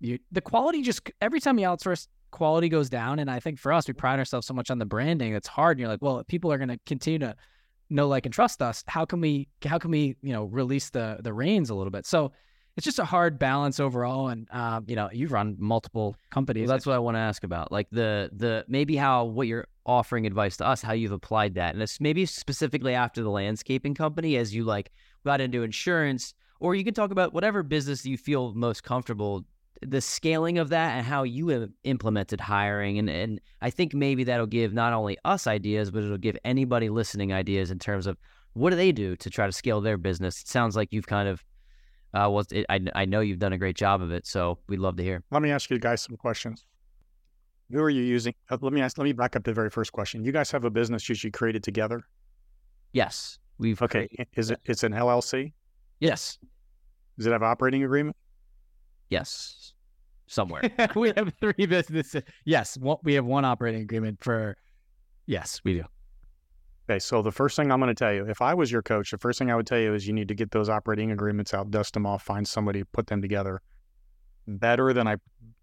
[0.00, 3.72] You, the quality just every time you outsource, quality goes down, and I think for
[3.72, 5.34] us, we pride ourselves so much on the branding.
[5.34, 5.76] It's hard.
[5.76, 7.36] And you're like, well, people are going to continue to
[7.90, 11.18] know, like, and trust us, how can we, how can we, you know, release the
[11.22, 12.06] the reins a little bit?
[12.06, 12.32] So
[12.76, 14.28] it's just a hard balance overall.
[14.28, 16.68] And um, you know, you've run multiple companies.
[16.68, 17.72] Well, that's what I want to ask about.
[17.72, 21.74] Like the the maybe how what you're offering advice to us, how you've applied that,
[21.74, 24.92] and it's maybe specifically after the landscaping company, as you like
[25.24, 29.44] got into insurance, or you can talk about whatever business you feel most comfortable.
[29.82, 34.24] The scaling of that and how you im- implemented hiring, and and I think maybe
[34.24, 38.18] that'll give not only us ideas, but it'll give anybody listening ideas in terms of
[38.52, 40.40] what do they do to try to scale their business.
[40.42, 41.42] It sounds like you've kind of
[42.12, 44.80] uh, well, it, I I know you've done a great job of it, so we'd
[44.80, 45.22] love to hear.
[45.30, 46.66] Let me ask you guys some questions.
[47.70, 48.34] Who are you using?
[48.50, 48.98] uh, Let me ask.
[48.98, 50.24] Let me back up to the very first question.
[50.24, 52.02] You guys have a business usually created together.
[52.92, 54.58] Yes, we've Okay, is it?
[54.64, 55.52] It's an LLC.
[56.00, 56.36] Yes.
[57.16, 58.16] Does it have operating agreement?
[59.10, 59.74] Yes,
[60.26, 60.62] somewhere.
[60.96, 62.22] we have three businesses.
[62.44, 64.56] Yes, one, we have one operating agreement for.
[65.26, 65.84] Yes, we do.
[66.88, 69.12] Okay, so the first thing I'm going to tell you, if I was your coach,
[69.12, 71.54] the first thing I would tell you is you need to get those operating agreements
[71.54, 73.60] out, dust them off, find somebody, put them together
[74.48, 75.16] better than I,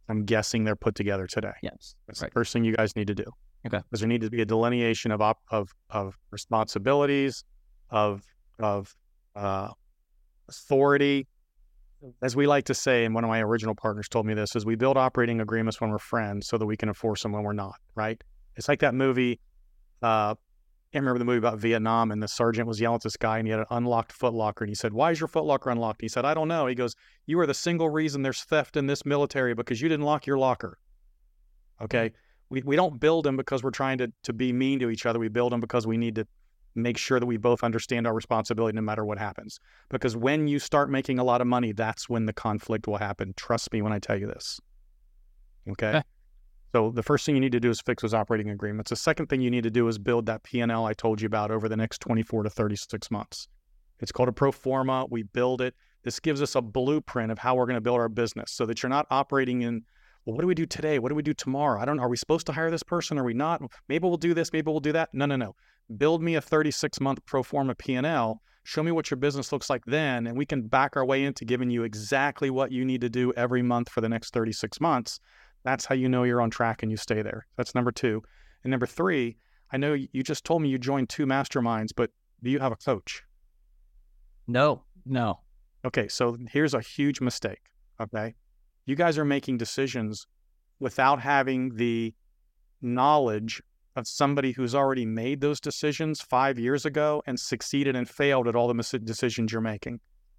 [0.07, 1.51] I'm guessing they're put together today.
[1.61, 2.29] yes, That's right.
[2.29, 3.25] the first thing you guys need to do.
[3.65, 3.79] Okay.
[3.89, 7.43] Because there needs to be a delineation of op, of of responsibilities,
[7.89, 8.23] of
[8.59, 8.95] of
[9.35, 9.69] uh,
[10.47, 11.27] authority.
[12.21, 14.65] As we like to say, and one of my original partners told me this, is
[14.65, 17.53] we build operating agreements when we're friends so that we can enforce them when we're
[17.53, 17.75] not.
[17.95, 18.21] Right?
[18.55, 19.39] It's like that movie.
[20.01, 20.35] Uh,
[20.93, 23.47] can't remember the movie about Vietnam, and the sergeant was yelling at this guy, and
[23.47, 26.23] he had an unlocked footlocker, and he said, "Why is your footlocker unlocked?" He said,
[26.23, 29.53] "I don't know." He goes, "You are the single reason there's theft in this military
[29.53, 30.77] because you didn't lock your locker."
[31.81, 32.13] Okay
[32.49, 35.19] we, we don't build them because we're trying to, to be mean to each other.
[35.19, 36.27] We build them because we need to
[36.77, 39.59] make sure that we both understand our responsibility no matter what happens.
[39.89, 43.33] Because when you start making a lot of money, that's when the conflict will happen.
[43.35, 44.59] Trust me when I tell you this.
[45.69, 45.89] Okay.
[45.89, 46.03] Okay.
[46.73, 48.89] So the first thing you need to do is fix those operating agreements.
[48.89, 51.49] The second thing you need to do is build that P&L I told you about
[51.49, 53.47] over the next 24 to 36 months.
[53.99, 55.05] It's called a pro forma.
[55.09, 55.73] We build it.
[56.03, 58.83] This gives us a blueprint of how we're going to build our business so that
[58.83, 59.83] you're not operating in
[60.27, 60.99] well, what do we do today?
[60.99, 61.79] What do we do tomorrow?
[61.79, 62.03] I don't know.
[62.03, 63.17] Are we supposed to hire this person?
[63.17, 63.61] Are we not?
[63.87, 64.51] Maybe we'll do this.
[64.51, 65.07] Maybe we'll do that.
[65.13, 65.55] No, no, no.
[65.95, 68.41] Build me a 36 month pro forma P&L.
[68.63, 71.45] Show me what your business looks like then, and we can back our way into
[71.45, 75.21] giving you exactly what you need to do every month for the next 36 months.
[75.63, 77.47] That's how you know you're on track and you stay there.
[77.55, 78.21] That's number two.
[78.63, 79.37] And number three,
[79.71, 82.11] I know you just told me you joined two masterminds, but
[82.43, 83.23] do you have a coach?
[84.47, 85.39] No, No.
[85.85, 87.61] Okay, so here's a huge mistake.
[88.01, 88.35] Okay.
[88.85, 90.27] You guys are making decisions
[90.79, 92.13] without having the
[92.81, 93.61] knowledge
[93.97, 98.55] of somebody who's already made those decisions five years ago and succeeded and failed at
[98.55, 99.95] all the decisions you're making.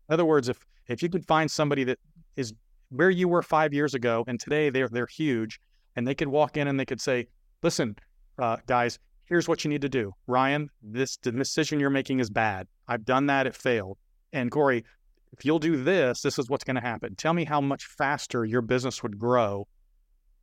[0.08, 1.98] In other words, if if you could find somebody that
[2.36, 2.54] is
[2.90, 5.60] where you were five years ago and today they're they're huge
[5.96, 7.26] and they could walk in and they could say,
[7.64, 7.96] listen,
[8.38, 10.12] uh, guys, here's what you need to do.
[10.28, 12.68] Ryan, this decision you're making is bad.
[12.86, 13.98] I've done that, it failed.
[14.32, 14.84] And Corey,
[15.32, 17.16] if you'll do this, this is what's going to happen.
[17.16, 19.66] Tell me how much faster your business would grow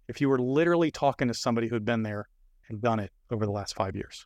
[0.09, 2.27] if you were literally talking to somebody who'd been there
[2.69, 4.25] and done it over the last five years.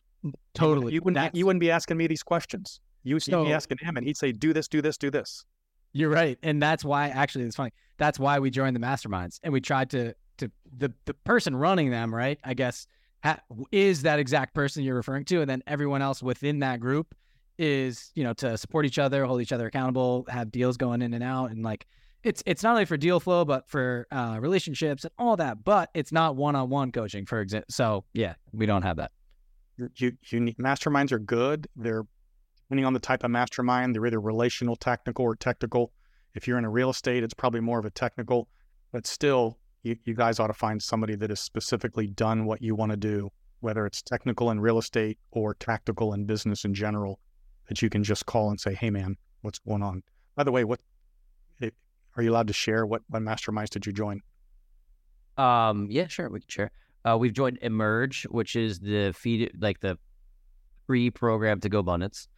[0.54, 0.92] Totally.
[0.92, 2.80] You wouldn't, That's- you wouldn't be asking me these questions.
[3.02, 5.44] You, would So- be asking him, and he'd say, do this, do this, do this.
[5.92, 7.72] You're right, and that's why actually it's funny.
[7.98, 10.48] That's why we joined the masterminds, and we tried to to
[10.78, 12.38] the the person running them, right?
[12.44, 12.86] I guess
[13.24, 13.38] ha,
[13.72, 17.12] is that exact person you're referring to, and then everyone else within that group
[17.58, 21.12] is you know to support each other, hold each other accountable, have deals going in
[21.12, 21.86] and out, and like
[22.22, 25.64] it's it's not only for deal flow, but for uh, relationships and all that.
[25.64, 27.66] But it's not one on one coaching, for example.
[27.70, 29.12] So yeah, we don't have that.
[29.96, 31.66] You, you, need, masterminds are good.
[31.74, 32.04] They're
[32.70, 35.90] depending on the type of mastermind, they're either relational, technical, or technical.
[36.36, 38.46] If you're in a real estate, it's probably more of a technical,
[38.92, 42.76] but still, you, you guys ought to find somebody that has specifically done what you
[42.76, 43.28] want to do,
[43.58, 47.18] whether it's technical in real estate or tactical in business in general,
[47.68, 50.04] that you can just call and say, "Hey, man, what's going on?"
[50.36, 50.78] By the way, what
[52.16, 52.84] are you allowed to share?
[52.86, 54.20] What what masterminds did you join?
[55.36, 56.70] Um, yeah, sure, we can share.
[57.08, 59.98] Uh, we've joined Emerge, which is the feed, like the
[60.86, 62.28] free program to GoBundance.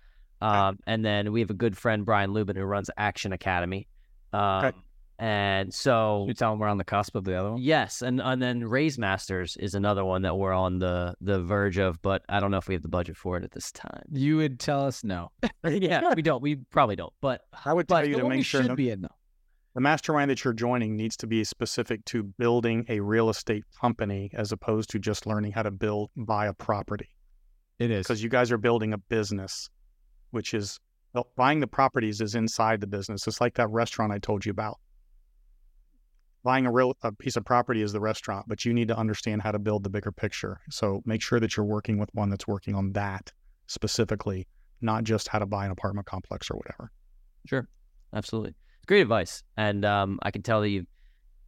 [0.41, 3.89] Um, and then we have a good friend Brian Luebben who runs Action Academy.
[4.33, 4.73] Um,
[5.19, 7.61] and so You tell them we're on the cusp of the other one.
[7.63, 11.79] yes, and and then Raise Masters is another one that we're on the the verge
[11.79, 14.03] of, but I don't know if we have the budget for it at this time.
[14.11, 15.31] You would tell us no,
[15.65, 16.43] yeah, we don't.
[16.43, 17.13] We probably don't.
[17.21, 19.09] But I would but tell you to make sure should no- be in though.
[19.75, 24.31] The mastermind that you're joining needs to be specific to building a real estate company
[24.35, 27.09] as opposed to just learning how to build buy a property.
[27.79, 28.07] It is.
[28.07, 29.71] Because you guys are building a business
[30.31, 30.79] which is
[31.15, 33.27] well, buying the properties is inside the business.
[33.27, 34.79] It's like that restaurant i told you about.
[36.43, 39.43] Buying a real a piece of property is the restaurant but you need to understand
[39.43, 40.61] how to build the bigger picture.
[40.71, 43.33] So make sure that you're working with one that's working on that
[43.69, 44.47] specifically
[44.83, 46.91] not just how to buy an apartment complex or whatever.
[47.47, 47.69] Sure,
[48.13, 48.55] absolutely.
[48.83, 50.85] It's great advice, and um, I can tell that you,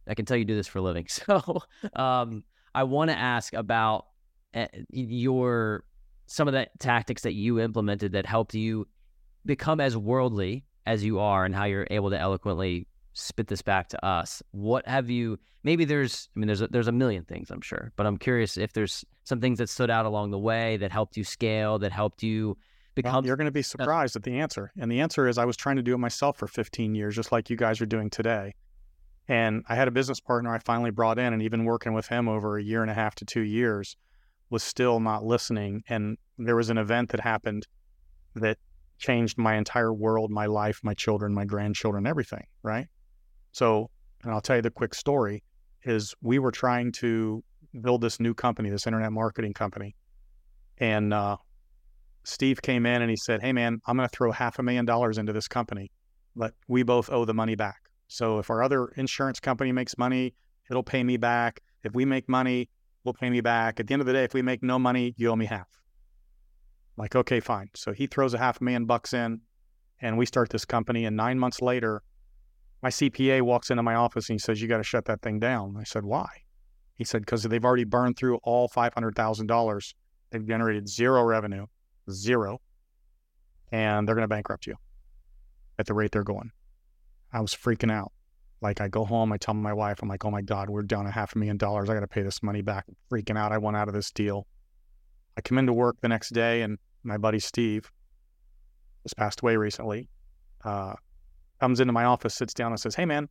[0.07, 1.05] I can tell you do this for a living.
[1.09, 4.05] So, um, I want to ask about
[4.53, 5.83] uh, your
[6.27, 8.87] some of the tactics that you implemented that helped you
[9.45, 13.89] become as worldly as you are, and how you're able to eloquently spit this back
[13.89, 14.41] to us.
[14.51, 15.37] What have you?
[15.65, 18.55] Maybe there's, I mean, there's a, there's a million things I'm sure, but I'm curious
[18.55, 21.91] if there's some things that stood out along the way that helped you scale, that
[21.91, 22.57] helped you
[23.03, 24.71] Well, you're going to be surprised at the answer.
[24.79, 27.31] And the answer is I was trying to do it myself for 15 years, just
[27.31, 28.53] like you guys are doing today.
[29.27, 32.27] And I had a business partner I finally brought in, and even working with him
[32.27, 33.97] over a year and a half to two years
[34.49, 35.83] was still not listening.
[35.89, 37.65] And there was an event that happened
[38.35, 38.57] that
[38.97, 42.45] changed my entire world, my life, my children, my grandchildren, everything.
[42.63, 42.87] Right.
[43.51, 43.89] So
[44.23, 45.43] And I'll tell you the quick story
[45.83, 47.43] is we were trying to
[47.81, 49.95] build this new company, this internet marketing company.
[50.77, 51.37] And uh,
[52.25, 54.85] Steve came in and he said, Hey, man, I'm going to throw half a million
[54.85, 55.91] dollars into this company,
[56.35, 57.81] but we both owe the money back.
[58.07, 60.33] So if our other insurance company makes money,
[60.69, 61.61] it'll pay me back.
[61.83, 62.69] If we make money,
[63.03, 63.79] we'll pay me back.
[63.79, 65.67] At the end of the day, if we make no money, you owe me half.
[66.97, 67.69] Like, okay, fine.
[67.75, 69.41] So he throws a half a million bucks in
[70.01, 71.05] and we start this company.
[71.05, 72.01] And nine months later,
[72.81, 75.39] my CPA walks into my office and he says, You got to shut that thing
[75.39, 75.75] down.
[75.77, 76.27] I said, Why?
[76.95, 79.93] He said, Because they've already burned through all $500,000.
[80.31, 81.65] They've generated zero revenue,
[82.11, 82.59] zero,
[83.71, 84.75] and they're going to bankrupt you
[85.77, 86.51] at the rate they're going.
[87.33, 88.11] I was freaking out.
[88.61, 91.05] Like I go home, I tell my wife, I'm like, oh my God, we're down
[91.05, 91.89] a half a million dollars.
[91.89, 92.85] I got to pay this money back.
[92.87, 93.51] I'm freaking out.
[93.51, 94.47] I want out of this deal.
[95.37, 97.91] I come into work the next day and my buddy Steve
[99.03, 100.09] has passed away recently.
[100.63, 100.93] Uh,
[101.59, 103.27] comes into my office, sits down and says, Hey man,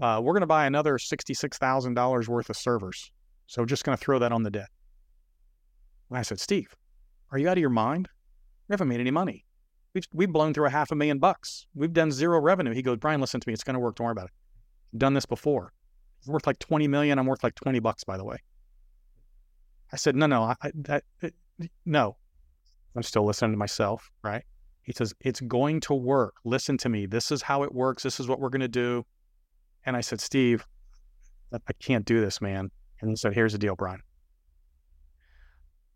[0.00, 3.10] uh, we're going to buy another $66,000 worth of servers.
[3.46, 4.68] So just going to throw that on the debt.
[6.10, 6.74] And I said, Steve,
[7.30, 8.08] are you out of your mind?
[8.68, 9.44] We haven't made any money.
[9.94, 11.66] We've, we've blown through a half a million bucks.
[11.74, 12.72] We've done zero revenue.
[12.72, 13.54] He goes, Brian, listen to me.
[13.54, 13.96] It's going to work.
[13.96, 14.32] Don't worry about it.
[14.92, 15.72] I've done this before.
[16.18, 17.18] It's worth like 20 million.
[17.18, 18.36] I'm worth like 20 bucks, by the way.
[19.92, 20.54] I said, no, no, I,
[20.88, 21.30] I, I,
[21.84, 22.16] no.
[22.94, 24.42] I'm still listening to myself, right?
[24.82, 26.34] He says, it's going to work.
[26.44, 27.06] Listen to me.
[27.06, 28.02] This is how it works.
[28.02, 29.04] This is what we're going to do.
[29.84, 30.66] And I said, Steve,
[31.52, 32.70] I can't do this, man.
[33.00, 34.00] And he said, here's the deal, Brian.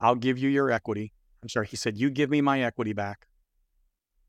[0.00, 1.12] I'll give you your equity.
[1.42, 1.66] I'm sorry.
[1.66, 3.26] He said, you give me my equity back.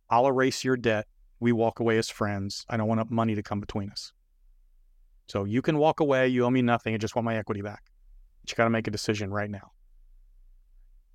[0.10, 1.08] I'll erase your debt.
[1.40, 2.66] We walk away as friends.
[2.70, 4.14] I don't want money to come between us.
[5.28, 6.28] So you can walk away.
[6.28, 6.94] You owe me nothing.
[6.94, 7.84] I just want my equity back.
[8.42, 9.72] But you got to make a decision right now.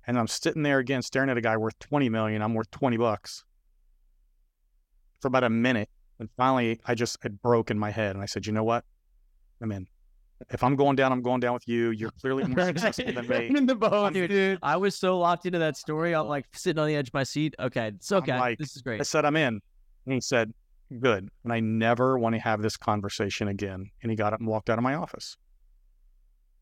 [0.05, 2.41] And I'm sitting there again, staring at a guy worth 20 million.
[2.41, 3.43] I'm worth 20 bucks
[5.21, 5.89] for about a minute.
[6.19, 8.15] And finally, I just had broke in my head.
[8.15, 8.85] And I said, you know what?
[9.61, 9.87] I'm in
[10.49, 11.91] if I'm going down, I'm going down with you.
[11.91, 13.51] You're clearly more successful than me.
[13.55, 14.59] in the boat, dude, dude.
[14.61, 16.13] I was so locked into that story.
[16.13, 17.55] I'm like sitting on the edge of my seat.
[17.59, 18.39] Okay, it's okay.
[18.39, 18.99] Like, this is great.
[18.99, 19.59] I said, I'm in.
[20.05, 20.53] And he said,
[20.99, 21.29] good.
[21.43, 23.89] And I never want to have this conversation again.
[24.01, 25.37] And he got up and walked out of my office.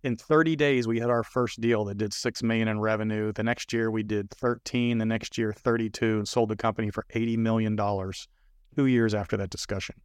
[0.04, 3.32] In 30 days, we had our first deal that did six million in revenue.
[3.34, 5.00] The next year, we did 13.
[5.00, 8.28] The next year, 32, and sold the company for 80 million dollars.
[8.76, 9.96] Two years after that discussion.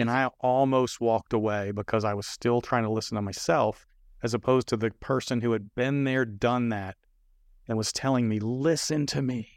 [0.00, 3.86] And I almost walked away because I was still trying to listen to myself
[4.22, 6.96] as opposed to the person who had been there, done that,
[7.68, 9.48] and was telling me, listen to me.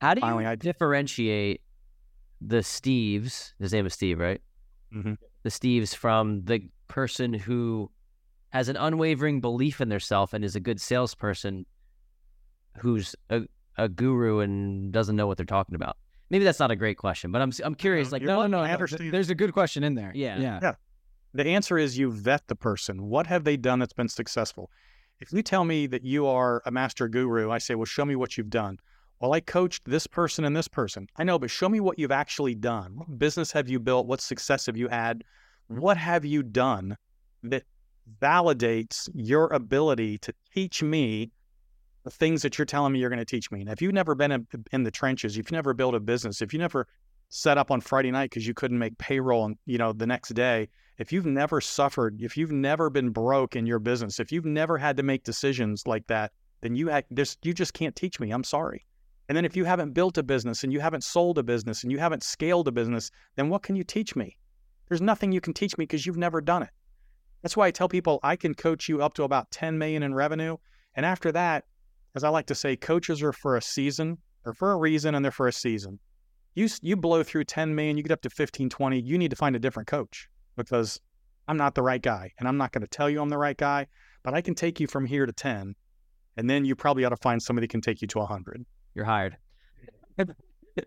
[0.00, 0.56] How do you Finally, I...
[0.56, 1.62] differentiate
[2.40, 3.52] the Steves?
[3.58, 4.40] His name is Steve, right?
[4.94, 5.14] Mm-hmm.
[5.42, 7.90] The Steves from the person who
[8.50, 11.64] has an unwavering belief in themselves and is a good salesperson
[12.78, 13.42] who's a,
[13.78, 15.96] a guru and doesn't know what they're talking about.
[16.32, 18.10] Maybe that's not a great question, but I'm I'm curious.
[18.10, 20.12] like, no, no, no, there's a good question in there.
[20.14, 20.74] Yeah, yeah, yeah.
[21.34, 23.02] The answer is you vet the person.
[23.02, 24.70] What have they done that's been successful?
[25.20, 28.16] If you tell me that you are a master guru, I say, well, show me
[28.16, 28.78] what you've done.
[29.20, 31.06] Well, I coached this person and this person.
[31.16, 32.96] I know, but show me what you've actually done.
[32.96, 34.06] What business have you built?
[34.06, 35.24] What success have you had?
[35.66, 36.96] What have you done
[37.42, 37.64] that
[38.22, 41.30] validates your ability to teach me
[42.04, 43.60] the things that you're telling me you're going to teach me.
[43.60, 46.52] And if you've never been in, the trenches, if you've never built a business, if
[46.52, 46.88] you never
[47.28, 50.30] set up on Friday night because you couldn't make payroll and you know the next
[50.34, 54.44] day, if you've never suffered, if you've never been broke in your business, if you've
[54.44, 58.30] never had to make decisions like that, then you just you just can't teach me.
[58.30, 58.84] I'm sorry.
[59.28, 61.92] And then if you haven't built a business and you haven't sold a business and
[61.92, 64.36] you haven't scaled a business, then what can you teach me?
[64.88, 66.70] There's nothing you can teach me because you've never done it.
[67.40, 70.14] That's why I tell people I can coach you up to about 10 million in
[70.14, 70.56] revenue.
[70.94, 71.64] And after that,
[72.14, 74.18] as I like to say, coaches are for a season.
[74.44, 75.98] They're for a reason and they're for a season.
[76.54, 79.36] You, you blow through 10 million, you get up to 15, 20, you need to
[79.36, 81.00] find a different coach because
[81.48, 82.32] I'm not the right guy.
[82.38, 83.86] And I'm not going to tell you I'm the right guy,
[84.22, 85.74] but I can take you from here to 10.
[86.36, 88.64] And then you probably ought to find somebody that can take you to 100.
[88.94, 89.36] You're hired.
[90.18, 90.26] you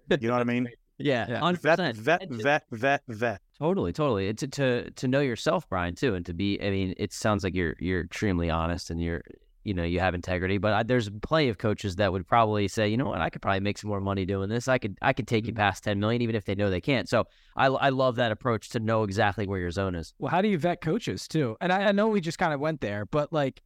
[0.09, 0.69] know what I mean?
[0.97, 1.51] Yeah, yeah.
[1.51, 3.41] vet, vet, vet, vet, vet.
[3.59, 4.27] Totally, totally.
[4.27, 6.61] It's to, to to know yourself, Brian, too, and to be.
[6.61, 9.21] I mean, it sounds like you're you're extremely honest, and you're
[9.65, 10.57] you know you have integrity.
[10.57, 13.41] But I, there's plenty of coaches that would probably say, you know what, I could
[13.41, 14.67] probably make some more money doing this.
[14.67, 15.59] I could I could take you mm-hmm.
[15.59, 17.09] past 10 million, even if they know they can't.
[17.09, 20.13] So I I love that approach to know exactly where your zone is.
[20.19, 21.57] Well, how do you vet coaches too?
[21.59, 23.61] And I, I know we just kind of went there, but like,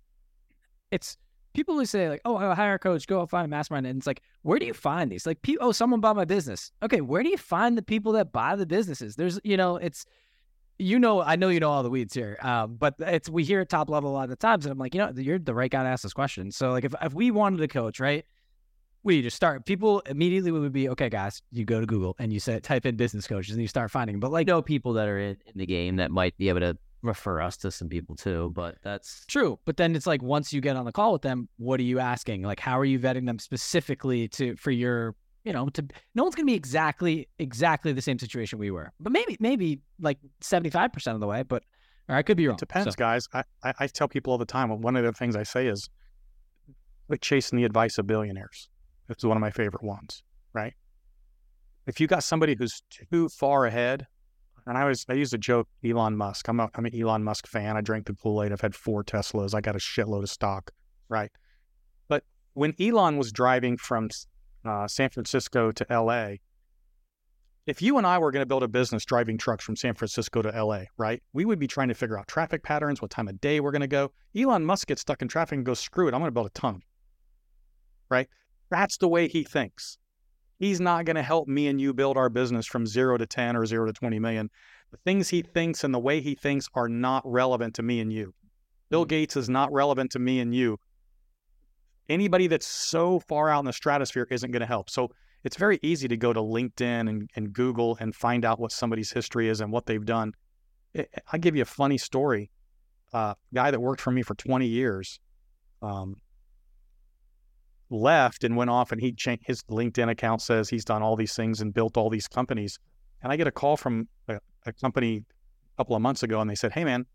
[0.92, 1.18] it's
[1.54, 4.08] people who say like, oh, I'll hire a coach, go find a mastermind, and it's
[4.08, 5.26] like, where do you find these?
[5.26, 6.72] Like, oh, someone bought my business.
[6.82, 9.16] Okay, where do you find the people that buy the businesses?
[9.16, 10.06] There's, you know, it's
[10.80, 13.60] you know, I know you know all the weeds here, um, but it's we hear
[13.60, 15.54] at top level a lot of the times, and I'm like, you know, you're the
[15.54, 16.52] right guy to ask this question.
[16.52, 18.26] So like, if if we wanted a coach, right,
[19.04, 19.66] we just start?
[19.66, 21.42] People immediately we would be okay, guys.
[21.52, 24.20] You go to Google and you say type in business coaches and you start finding.
[24.20, 26.78] But like, know people that are in, in the game that might be able to
[27.02, 28.52] refer us to some people too.
[28.56, 31.50] But that's True, but then it's like once you get on the call with them,
[31.58, 32.44] what are you asking?
[32.44, 35.86] Like, how are you vetting them specifically to for your, you know, to
[36.16, 40.18] no one's gonna be exactly exactly the same situation we were, but maybe maybe like
[40.42, 41.44] seventy five percent of the way.
[41.44, 41.64] But
[42.08, 42.56] or I could be wrong.
[42.56, 43.28] It depends, So, guys.
[43.34, 44.70] I, I, I tell people all the time.
[44.82, 45.90] One of the things I say is,
[47.08, 48.68] quit chasing the advice of billionaires.
[49.10, 50.24] It's one of my favorite ones,
[50.54, 50.74] right?
[51.88, 54.06] If you got somebody who's too far ahead,
[54.66, 56.48] and I was I used a joke, Elon Musk.
[56.48, 57.78] I'm a I'm an Elon Musk fan.
[57.78, 58.52] I drank the Kool Aid.
[58.52, 59.56] I've had four Teslas.
[59.56, 60.72] I got a shitload of stock,
[61.08, 61.32] right?
[62.08, 62.24] But
[62.54, 64.10] when Elon was driving from
[64.66, 66.40] uh, San Francisco to L.A.,
[67.70, 70.42] if you and I were going to build a business driving trucks from San Francisco
[70.42, 71.22] to LA, right?
[71.34, 73.82] We would be trying to figure out traffic patterns, what time of day we're going
[73.82, 74.12] to go.
[74.36, 76.52] Elon Musk gets stuck in traffic and goes, screw it, I'm going to build a
[76.52, 76.82] tunnel,
[78.10, 78.28] right?
[78.72, 80.00] That's the way he thinks.
[80.58, 83.56] He's not going to help me and you build our business from zero to 10
[83.56, 84.50] or zero to 20 million.
[84.90, 88.12] The things he thinks and the way he thinks are not relevant to me and
[88.12, 88.34] you.
[88.90, 90.80] Bill Gates is not relevant to me and you.
[92.10, 94.90] Anybody that's so far out in the stratosphere isn't going to help.
[94.90, 95.12] So
[95.44, 99.12] it's very easy to go to LinkedIn and, and Google and find out what somebody's
[99.12, 100.34] history is and what they've done.
[100.98, 102.50] I- I'll give you a funny story.
[103.14, 105.20] Uh, guy that worked for me for 20 years
[105.82, 106.16] um,
[107.90, 111.34] left and went off and he changed his LinkedIn account says he's done all these
[111.34, 112.78] things and built all these companies.
[113.24, 115.24] And I get a call from a, a company
[115.76, 117.06] a couple of months ago and they said, Hey man,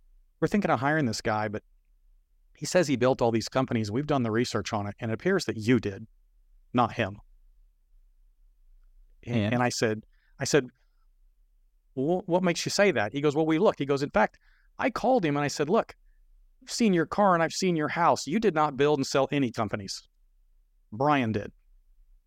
[0.41, 1.63] we're thinking of hiring this guy, but
[2.65, 3.91] he says he built all these companies.
[3.91, 6.07] We've done the research on it and it appears that you did,
[6.73, 7.19] not him.
[9.27, 9.63] And, And?
[9.63, 10.07] I said,
[10.41, 10.69] I said,
[11.95, 13.13] well, what makes you say that?
[13.13, 13.81] He goes, well, we looked.
[13.81, 14.39] He goes, in fact,
[14.79, 15.95] I called him and I said, look,
[16.63, 18.27] I've seen your car and I've seen your house.
[18.27, 20.03] You did not build and sell any companies.
[20.91, 21.53] Brian did.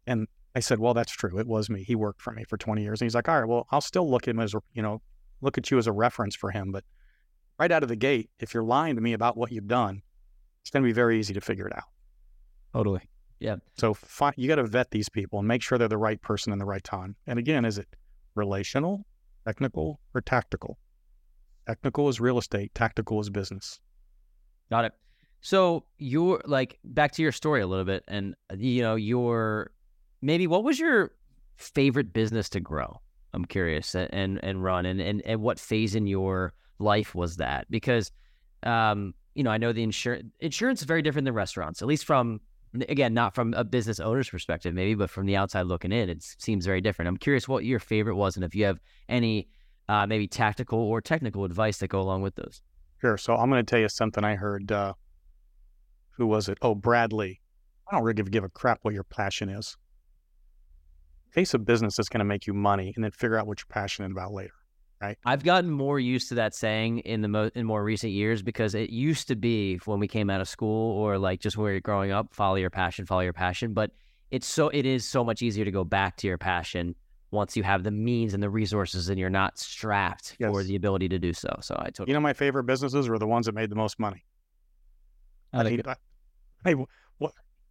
[0.05, 1.39] And I said, well, that's true.
[1.39, 1.83] It was me.
[1.83, 3.01] He worked for me for 20 years.
[3.01, 5.01] And he's like, all right, well, I'll still look at him as, you know,
[5.41, 6.71] look at you as a reference for him.
[6.71, 6.83] But
[7.57, 10.03] right out of the gate, if you're lying to me about what you've done,
[10.67, 11.85] it's going to be very easy to figure it out.
[12.73, 12.99] totally.
[13.39, 13.55] Yeah.
[13.77, 16.51] So fi- you got to vet these people and make sure they're the right person
[16.51, 17.15] in the right time.
[17.25, 17.87] And again, is it
[18.35, 19.05] relational,
[19.45, 20.77] technical, or tactical?
[21.67, 23.79] Technical is real estate, tactical is business.
[24.69, 24.93] Got it.
[25.39, 29.71] So you're like back to your story a little bit, and you know your
[30.21, 31.11] maybe what was your
[31.55, 32.99] favorite business to grow?
[33.33, 37.67] I'm curious and and run and and and what phase in your life was that?
[37.69, 38.11] Because
[38.63, 42.05] um you know I know the insurance insurance is very different than restaurants, at least
[42.05, 42.41] from
[42.89, 46.23] again not from a business owner's perspective maybe, but from the outside looking in, it
[46.39, 47.07] seems very different.
[47.07, 49.47] I'm curious what your favorite was, and if you have any
[49.87, 52.61] uh, maybe tactical or technical advice that go along with those.
[52.99, 53.17] Sure.
[53.17, 54.71] So I'm going to tell you something I heard.
[54.71, 54.93] Uh,
[56.11, 56.57] who was it?
[56.61, 57.39] Oh, Bradley.
[57.87, 59.77] I don't really give, a crap what your passion is.
[61.33, 63.67] Case of business that's going to make you money, and then figure out what you're
[63.69, 64.56] passionate about later.
[65.25, 68.73] I've gotten more used to that saying in the mo- in more recent years because
[68.75, 71.81] it used to be when we came out of school or like just where you're
[71.81, 73.73] growing up, follow your passion, follow your passion.
[73.73, 73.91] But
[74.31, 76.95] it's so it is so much easier to go back to your passion
[77.31, 81.09] once you have the means and the resources and you're not strapped for the ability
[81.09, 81.57] to do so.
[81.61, 83.99] So I totally You know, my favorite businesses were the ones that made the most
[83.99, 84.23] money.
[85.53, 85.95] I mean, I-
[86.63, 86.89] Hey, wh- what?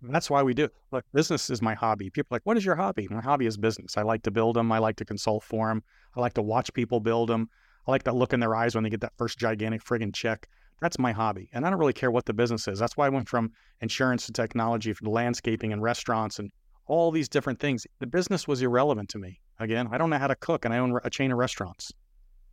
[0.02, 0.68] That's why we do.
[0.92, 2.10] Look, business is my hobby.
[2.10, 3.08] People are like, what is your hobby?
[3.10, 3.96] My hobby is business.
[3.96, 4.70] I like to build them.
[4.70, 5.82] I like to consult for them.
[6.14, 7.48] I like to watch people build them.
[7.86, 10.48] I like that look in their eyes when they get that first gigantic friggin' check.
[10.80, 11.48] That's my hobby.
[11.52, 12.78] And I don't really care what the business is.
[12.78, 16.50] That's why I went from insurance to technology, from landscaping and restaurants and
[16.86, 17.86] all these different things.
[17.98, 19.40] The business was irrelevant to me.
[19.58, 21.90] Again, I don't know how to cook and I own a chain of restaurants.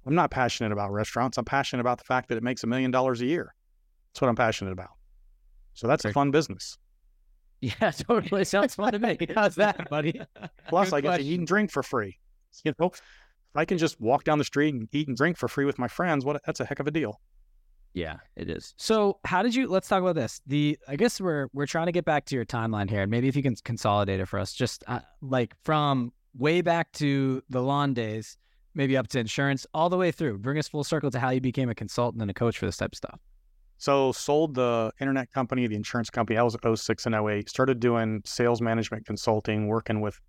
[0.05, 1.37] I'm not passionate about restaurants.
[1.37, 3.53] I'm passionate about the fact that it makes a million dollars a year.
[4.13, 4.91] That's what I'm passionate about.
[5.73, 6.77] So that's a fun business.
[7.64, 9.18] Yeah, totally sounds fun to me.
[9.36, 10.20] How's that, buddy?
[10.68, 12.20] Plus, Good I get to eat and drink for free.
[12.66, 13.01] You know, if
[13.55, 15.88] I can just walk down the street and eat and drink for free with my
[15.88, 16.26] friends.
[16.26, 17.22] What that's a heck of a deal.
[17.93, 18.74] Yeah, it is.
[18.78, 19.68] So how did you?
[19.68, 20.41] Let's talk about this.
[20.45, 23.30] The I guess we're we're trying to get back to your timeline here, and maybe
[23.30, 27.61] if you can consolidate it for us, just uh, like from way back to the
[27.61, 28.38] lawn days,
[28.76, 30.39] maybe up to insurance, all the way through.
[30.39, 32.78] Bring us full circle to how you became a consultant and a coach for this
[32.78, 33.20] type of stuff.
[33.84, 36.39] So sold the internet company, the insurance company.
[36.39, 37.49] I was at 06 and 08.
[37.49, 40.21] Started doing sales management consulting, working with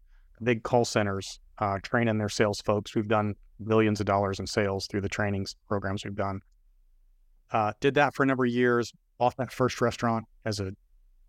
[0.42, 2.96] big call centers, uh, training their sales folks.
[2.96, 6.40] We've done billions of dollars in sales through the trainings programs we've done.
[7.52, 8.92] Uh, did that for a number of years.
[9.18, 10.72] Bought that first restaurant as a,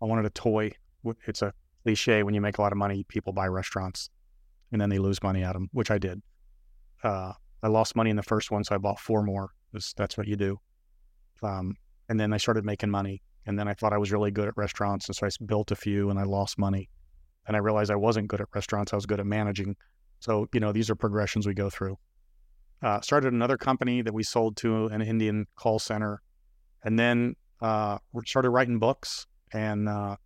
[0.02, 0.72] I wanted a toy.
[1.28, 1.52] It's a
[1.84, 4.10] cliche when you make a lot of money, people buy restaurants,
[4.72, 6.20] and then they lose money at them, which I did.
[7.04, 9.50] Uh, I lost money in the first one, so I bought four more.
[9.70, 10.58] 'cause That's what you do.
[11.40, 11.76] Um,
[12.08, 13.22] and then I started making money.
[13.46, 15.76] And then I thought I was really good at restaurants, and so I built a
[15.76, 16.88] few, and I lost money.
[17.46, 18.92] and I realized I wasn't good at restaurants.
[18.92, 19.76] I was good at managing.
[20.20, 21.96] So, you know, these are progressions we go through.
[22.82, 26.20] Uh, started another company that we sold to an Indian call center,
[26.84, 30.16] and then uh, started writing books and uh,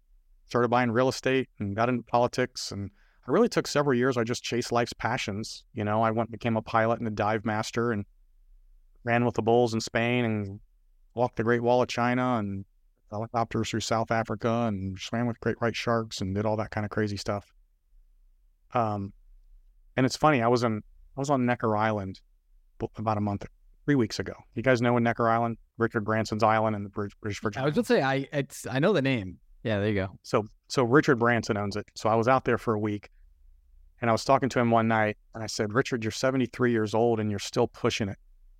[0.46, 2.72] started buying real estate and got into politics.
[2.72, 2.90] And
[3.28, 4.16] I really took several years.
[4.16, 5.64] I just chased life's passions.
[5.74, 8.04] You know, I went became a pilot and a dive master and
[9.04, 10.60] ran with the bulls in Spain and
[11.14, 12.64] walked the Great Wall of China and
[13.10, 16.84] helicopters through South Africa and swam with great white sharks and did all that kind
[16.84, 17.52] of crazy stuff.
[18.72, 19.12] Um,
[19.96, 20.42] and it's funny.
[20.42, 20.82] I was on
[21.16, 22.20] I was on Necker Island
[22.96, 23.44] about a month,
[23.84, 24.34] three weeks ago.
[24.54, 27.62] You guys know in Necker Island, Richard Branson's island in the British Virgin.
[27.62, 29.38] I was going to say I it's I know the name.
[29.64, 30.08] Yeah, there you go.
[30.22, 31.86] So so Richard Branson owns it.
[31.96, 33.10] So I was out there for a week,
[34.00, 36.94] and I was talking to him one night, and I said, Richard, you're 73 years
[36.94, 38.18] old and you're still pushing it.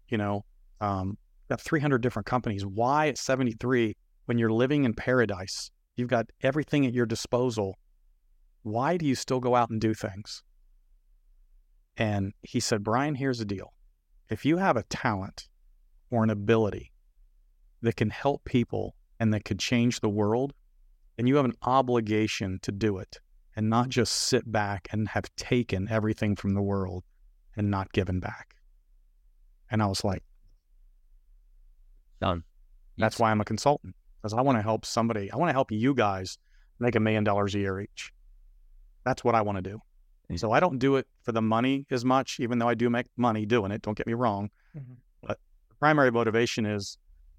[0.09, 0.45] You know,
[0.81, 1.17] um,
[1.51, 2.65] got 300 different companies.
[2.65, 3.97] Why at 73
[4.27, 7.77] when you're living in paradise, you've got everything at your disposal.
[8.63, 10.43] Why do you still go out and do things?
[11.97, 13.75] And he said, Brian, here's the deal.
[14.31, 15.49] If you have a talent
[16.11, 16.93] or an ability
[17.83, 20.55] that can help people and that could change the world,
[21.17, 23.19] then you have an obligation to do it
[23.57, 27.03] and not just sit back and have taken everything from the world
[27.57, 28.55] and not given back.
[29.69, 30.23] And I was like,
[32.21, 32.45] done.
[32.99, 35.31] That's why I'm a consultant because I want to help somebody.
[35.33, 36.39] I want to help you guys
[36.79, 38.13] make a million dollars a year each.
[39.05, 39.81] That's what I want to do.
[40.37, 43.07] So I don't do it for the money as much, even though I do make
[43.17, 43.83] money doing it.
[43.83, 44.51] Don't get me wrong.
[44.77, 44.93] Mm-hmm.
[45.23, 46.99] But the primary motivation is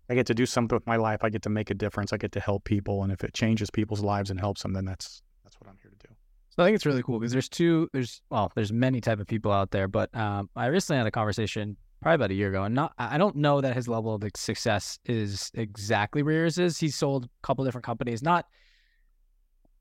[0.10, 1.24] I get to do something with my life.
[1.24, 2.12] I get to make a difference.
[2.12, 4.84] I get to help people, and if it changes people's lives and helps them, then
[4.84, 6.14] that's that's what I'm here to do.
[6.50, 7.90] So I think it's really cool because there's two.
[7.94, 11.12] There's well, there's many type of people out there, but um, I recently had a
[11.12, 14.24] conversation probably about a year ago, and not I don't know that his level of
[14.36, 16.78] success is exactly where yours is.
[16.80, 18.22] He sold a couple different companies.
[18.24, 18.46] Not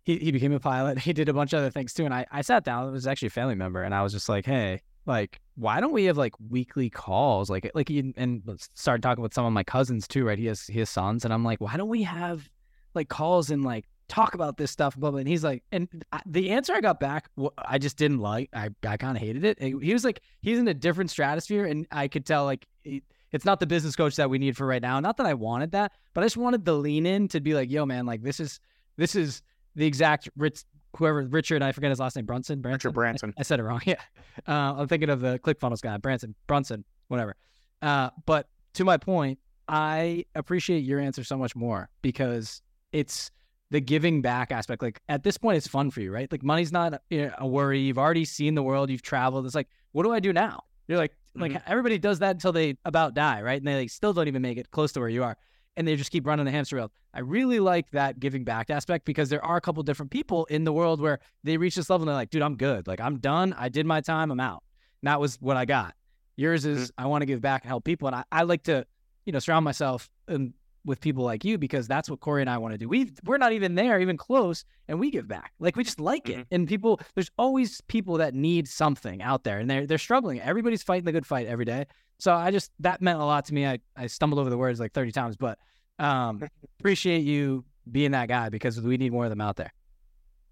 [0.04, 0.98] he, he became a pilot.
[1.10, 2.04] He did a bunch of other things too.
[2.04, 4.28] And I, I sat down, it was actually a family member, and I was just
[4.28, 7.50] like, hey, like, why don't we have like weekly calls?
[7.50, 8.42] Like like and
[8.74, 10.38] started talking with some of my cousins too, right?
[10.38, 12.48] He has he has sons, and I'm like, why don't we have
[12.94, 15.20] like calls and like talk about this stuff, blah, blah.
[15.20, 15.88] And he's like, and
[16.26, 18.50] the answer I got back, I just didn't like.
[18.52, 19.62] I, I kind of hated it.
[19.62, 23.60] He was like, he's in a different stratosphere, and I could tell like it's not
[23.60, 24.98] the business coach that we need for right now.
[25.00, 27.70] Not that I wanted that, but I just wanted the lean in to be like,
[27.70, 28.60] yo, man, like this is
[28.96, 29.42] this is
[29.76, 30.64] the exact Rich,
[30.96, 32.88] whoever Richard, I forget his last name, Brunson, Branson.
[32.88, 33.34] Richard Branson.
[33.38, 33.80] I, I said it wrong.
[33.86, 34.00] Yeah,
[34.48, 37.36] uh, I'm thinking of the ClickFunnels guy, Branson, Brunson, whatever.
[37.80, 39.38] Uh, but to my point,
[39.68, 42.60] I appreciate your answer so much more because
[42.92, 43.30] it's
[43.70, 44.82] the giving back aspect.
[44.82, 46.30] Like at this point, it's fun for you, right?
[46.30, 47.80] Like money's not a worry.
[47.80, 48.90] You've already seen the world.
[48.90, 49.46] You've traveled.
[49.46, 50.64] It's like, what do I do now?
[50.88, 51.42] You're like, mm-hmm.
[51.42, 53.58] like everybody does that until they about die, right?
[53.58, 55.36] And they like, still don't even make it close to where you are,
[55.76, 56.92] and they just keep running the hamster wheel.
[57.14, 60.64] I really like that giving back aspect because there are a couple different people in
[60.64, 62.86] the world where they reach this level and they're like, dude, I'm good.
[62.88, 63.52] Like I'm done.
[63.56, 64.30] I did my time.
[64.30, 64.62] I'm out.
[65.02, 65.94] And that was what I got.
[66.36, 67.04] Yours is mm-hmm.
[67.04, 68.84] I want to give back and help people, and I, I like to,
[69.26, 70.54] you know, surround myself and
[70.84, 72.88] with people like you because that's what Corey and I want to do.
[72.88, 75.52] We we're not even there, even close, and we give back.
[75.58, 76.40] Like we just like mm-hmm.
[76.40, 76.46] it.
[76.50, 80.40] And people, there's always people that need something out there, and they're they're struggling.
[80.40, 81.86] Everybody's fighting the good fight every day.
[82.18, 83.66] So I just that meant a lot to me.
[83.66, 85.58] I I stumbled over the words like 30 times, but
[85.98, 86.42] um,
[86.78, 89.72] appreciate you being that guy because we need more of them out there.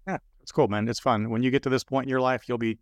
[0.07, 0.87] Yeah, it's cool, man.
[0.87, 1.29] It's fun.
[1.29, 2.77] When you get to this point in your life, you'll be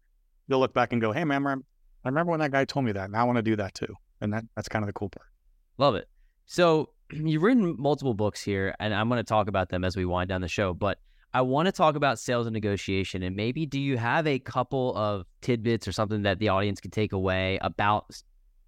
[0.47, 3.05] you'll look back and go, "Hey, man, I remember when that guy told me that,
[3.05, 5.27] and I want to do that too." And that that's kind of the cool part.
[5.77, 6.07] Love it.
[6.45, 10.05] So you've written multiple books here, and I'm going to talk about them as we
[10.05, 10.73] wind down the show.
[10.73, 10.99] But
[11.33, 14.95] I want to talk about sales and negotiation, and maybe do you have a couple
[14.95, 18.21] of tidbits or something that the audience can take away about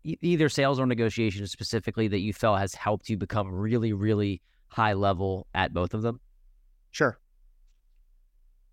[0.03, 4.93] either sales or negotiation specifically that you felt has helped you become really, really high
[4.93, 6.19] level at both of them?
[6.91, 7.19] Sure.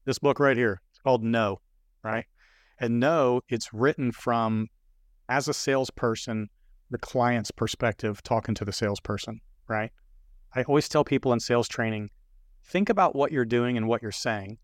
[0.05, 1.61] This book right here, it's called No,
[2.05, 2.27] right?
[2.79, 4.69] And No, it's written from
[5.29, 6.49] as a salesperson,
[6.91, 9.91] the client's perspective talking to the salesperson right?
[10.55, 12.11] I always tell people in sales training
[12.64, 14.59] think about what you're doing and what you're saying.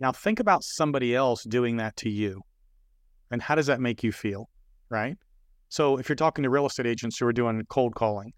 [0.00, 2.42] Now, think about somebody else doing that to you.
[3.30, 4.48] And how does that make you feel,
[4.88, 5.16] right?
[5.68, 8.32] So, if you're talking to real estate agents who are doing cold calling,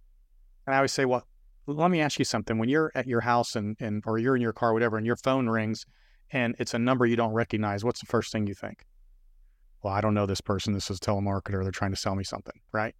[0.66, 1.26] and I always say, well,
[1.66, 2.58] let me ask you something.
[2.58, 5.16] When you're at your house and, and or you're in your car, whatever, and your
[5.16, 5.84] phone rings
[6.30, 8.84] and it's a number you don't recognize, what's the first thing you think?
[9.82, 10.72] Well, I don't know this person.
[10.72, 11.62] This is a telemarketer.
[11.62, 12.94] They're trying to sell me something, right?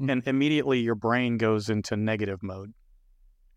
[0.00, 0.10] Mm-hmm.
[0.10, 2.72] and immediately your brain goes into negative mode.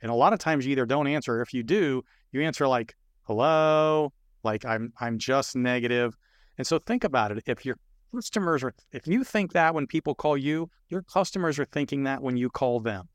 [0.02, 1.42] And a lot of times you either don't answer.
[1.42, 4.14] If you do, you answer like, hello,
[4.44, 6.16] like I'm I'm just negative.
[6.58, 7.44] And so think about it.
[7.48, 7.78] If your
[8.14, 12.22] customers are if you think that when people call you, your customers are thinking that
[12.22, 13.10] when you call them.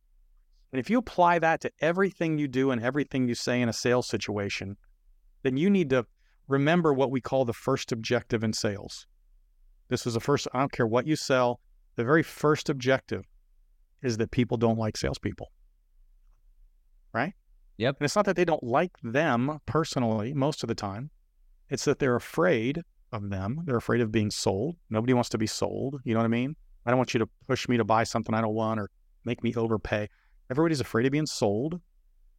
[0.72, 3.72] And if you apply that to everything you do and everything you say in a
[3.72, 4.76] sales situation,
[5.42, 6.06] then you need to
[6.48, 9.06] remember what we call the first objective in sales.
[9.88, 11.60] This is the first, I don't care what you sell,
[11.96, 13.24] the very first objective
[14.02, 15.50] is that people don't like salespeople.
[17.12, 17.34] Right?
[17.78, 17.96] Yep.
[17.98, 21.10] And it's not that they don't like them personally most of the time,
[21.68, 22.82] it's that they're afraid
[23.12, 23.62] of them.
[23.64, 24.76] They're afraid of being sold.
[24.88, 26.00] Nobody wants to be sold.
[26.04, 26.56] You know what I mean?
[26.86, 28.90] I don't want you to push me to buy something I don't want or
[29.24, 30.08] make me overpay.
[30.50, 31.80] Everybody's afraid of being sold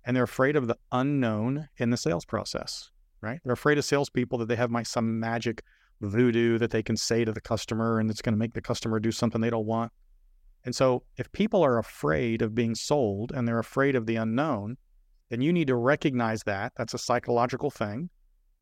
[0.06, 2.90] and they're afraid of the unknown in the sales process,
[3.22, 3.40] right?
[3.44, 5.64] They're afraid of salespeople that they have my, some magic
[6.02, 9.00] voodoo that they can say to the customer and it's going to make the customer
[9.00, 9.92] do something they don't want.
[10.64, 14.78] And so if people are afraid of being sold and they're afraid of the unknown,
[15.30, 16.74] then you need to recognize that.
[16.76, 18.10] That's a psychological thing.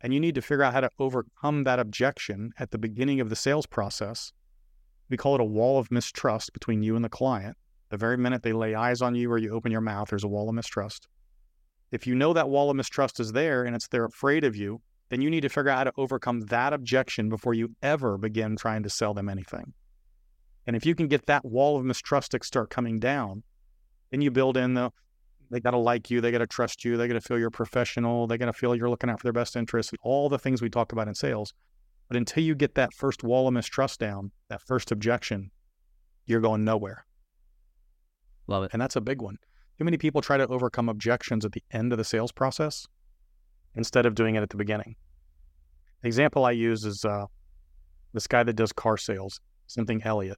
[0.02, 3.30] And you need to figure out how to overcome that objection at the beginning of
[3.30, 4.32] the sales process.
[5.10, 7.58] We call it a wall of mistrust between you and the client.
[7.90, 10.28] The very minute they lay eyes on you or you open your mouth, there's a
[10.28, 11.08] wall of mistrust.
[11.92, 14.80] If you know that wall of mistrust is there and it's they're afraid of you,
[15.10, 18.56] then you need to figure out how to overcome that objection before you ever begin
[18.56, 19.74] trying to sell them anything.
[20.68, 23.44] And if you can get that wall of mistrust to start coming down,
[24.12, 24.92] then you build in the
[25.52, 27.50] they got to like you, they got to trust you, they got to feel you're
[27.50, 30.38] professional, they got to feel you're looking out for their best interests, and all the
[30.38, 31.54] things we talk about in sales.
[32.08, 35.50] But until you get that first wall of mistrust down, that first objection,
[36.28, 37.06] you're going nowhere.
[38.48, 38.72] Love it.
[38.74, 39.38] And that's a big one.
[39.78, 42.88] Too many people try to overcome objections at the end of the sales process
[43.76, 44.96] instead of doing it at the beginning.
[46.02, 47.26] The example I use is uh,
[48.14, 50.38] this guy that does car sales, something Elliott.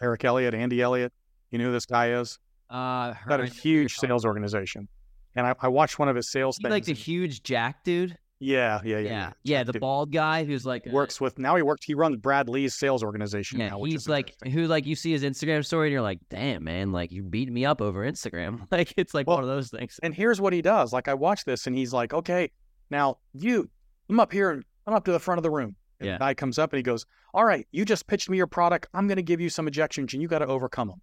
[0.00, 1.12] Eric Elliott, Andy Elliott.
[1.50, 2.38] You know who this guy is?
[2.70, 4.88] Uh, Got a huge sales organization.
[5.36, 6.72] And I, I watched one of his sales He things.
[6.72, 8.16] like the huge Jack dude.
[8.40, 9.64] yeah, yeah, yeah, Yeah, yeah.
[9.64, 9.80] the Dude.
[9.80, 13.60] bald guy who's like Works with now he works he runs Brad Lea's sales organization
[13.60, 16.18] Yeah, now, which he's like who like you see his Instagram story and you're like,
[16.30, 18.66] damn man, like you beat me up over Instagram.
[18.70, 20.00] Like it's like Well, one of those things.
[20.02, 20.92] And here's what he does.
[20.92, 22.50] Like I watch this and he's like, okay,
[22.92, 23.68] now you,
[24.08, 25.74] I'm up here and I'm up to the front of the room.
[25.98, 26.14] And Yeah.
[26.14, 28.86] the guy comes up and he goes, all right, you just pitched me your product.
[28.94, 31.00] I'm going to give you some objections and you got to overcome them.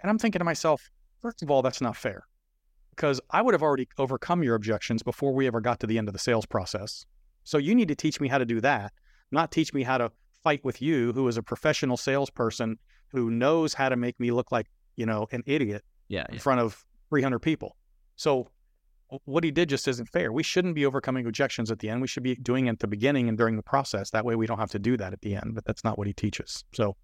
[0.00, 0.90] And I'm thinking to myself,
[1.22, 2.24] first of all, that's not fair
[2.90, 6.08] because I would have already overcome your objections before we ever got to the end
[6.08, 7.06] of the sales process.
[7.44, 8.92] So you need to teach me how to do that,
[9.30, 10.10] not teach me how to
[10.42, 14.50] fight with you, who is a professional salesperson who knows how to make me look
[14.52, 16.40] like, you know, an idiot Yeah, in yeah.
[16.40, 17.76] front of 300 people.
[18.16, 18.48] So
[19.24, 20.32] what he did just isn't fair.
[20.32, 22.00] We shouldn't be overcoming objections at the end.
[22.00, 24.10] We should be doing it at the beginning and during the process.
[24.10, 26.06] That way we don't have to do that at the end, but that's not what
[26.06, 26.64] he teaches.
[26.72, 26.96] So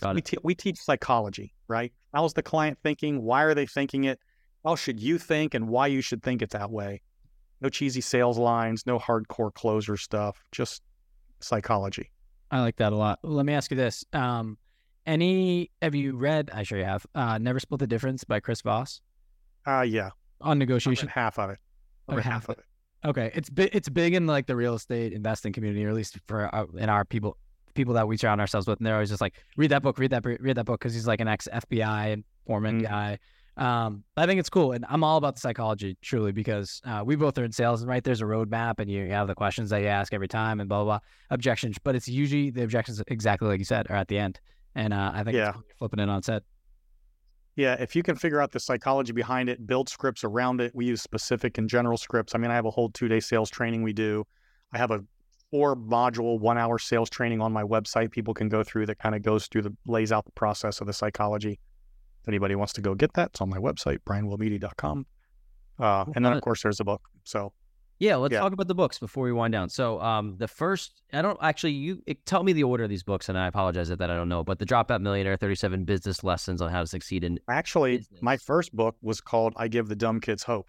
[0.00, 1.92] got we, te- we teach psychology, right?
[2.12, 3.22] How's the client thinking?
[3.22, 4.18] Why are they thinking it?
[4.64, 7.02] How should you think and why you should think it that way?
[7.60, 10.82] No cheesy sales lines, no hardcore closer stuff, just
[11.40, 12.10] psychology.
[12.50, 13.20] I like that a lot.
[13.22, 14.04] Let me ask you this.
[14.12, 14.58] Um,
[15.06, 16.50] any have you read?
[16.52, 17.06] I'm sure you have.
[17.14, 19.00] Uh, Never Split the Difference by Chris Voss
[19.66, 20.10] Uh, yeah,
[20.42, 21.08] on negotiation.
[21.08, 21.58] half of it.
[22.08, 22.64] I've Oh, half half of it.
[23.04, 23.70] Okay, it's big.
[23.72, 26.88] It's big in like the real estate investing community, or at least for our, in
[26.88, 27.36] our people
[27.74, 28.78] people that we surround ourselves with.
[28.78, 31.06] And they're always just like, read that book, read that, read that book, because he's
[31.06, 32.12] like an ex FBI
[32.46, 32.86] informant Mhm.
[32.88, 33.18] guy.
[33.56, 37.16] Um, I think it's cool, and I'm all about the psychology, truly, because uh, we
[37.16, 39.80] both are in sales, and right there's a roadmap, and you have the questions that
[39.82, 41.76] you ask every time, and blah blah, blah objections.
[41.82, 44.38] But it's usually the objections, exactly like you said, are at the end.
[44.74, 45.50] And uh, I think Yeah.
[45.50, 46.42] it's flipping it on set.
[47.54, 50.74] Yeah, if you can figure out the psychology behind it, build scripts around it.
[50.74, 52.34] We use specific and general scripts.
[52.34, 54.24] I mean, I have a whole two day sales training we do.
[54.72, 55.04] I have a
[55.50, 59.14] four module, one hour sales training on my website people can go through that kind
[59.14, 61.60] of goes through the lays out the process of the psychology.
[62.22, 65.06] If anybody wants to go get that, it's on my website, brianwillmedia.com.
[65.78, 67.02] Uh, and then, of course, there's a book.
[67.24, 67.52] So,
[67.98, 68.40] Yeah, let's Yeah.
[68.40, 69.68] talk about the books before we wind down.
[69.68, 73.04] So, um, the first, I don't actually, you it, tell me the order of these
[73.04, 74.42] books, and I apologize that that I don't know.
[74.42, 77.38] But the Dropout Millionaire, thirty-seven business lessons on how to succeed in.
[77.48, 80.68] actually, my first book was called I Give the Dumb Kids Hope.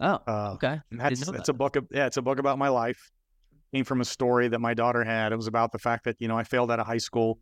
[0.00, 0.80] Oh, Uh, okay.
[0.90, 1.76] And that's know it's a book.
[1.76, 3.10] Of, yeah, it's a book about my life.
[3.74, 5.32] Came from a story that my daughter had.
[5.32, 7.40] It was about the fact that you know I failed out of high school,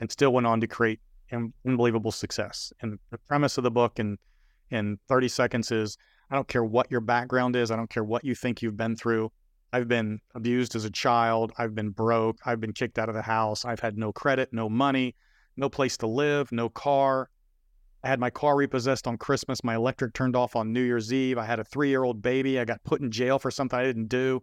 [0.00, 1.00] and still went on to create
[1.32, 2.72] un- unbelievable success.
[2.80, 4.16] And the premise of the book, in
[4.70, 5.98] in thirty seconds, is
[6.30, 7.70] I don't care what your background is.
[7.70, 9.32] I don't care what you think you've been through.
[9.72, 11.52] I've been abused as a child.
[11.58, 12.38] I've been broke.
[12.44, 13.64] I've been kicked out of the house.
[13.64, 15.14] I've had no credit, no money,
[15.56, 17.28] no place to live, no car.
[18.04, 19.64] I had my car repossessed on Christmas.
[19.64, 21.36] My electric turned off on New Year's Eve.
[21.36, 22.58] I had a three year old baby.
[22.60, 24.42] I got put in jail for something I didn't do.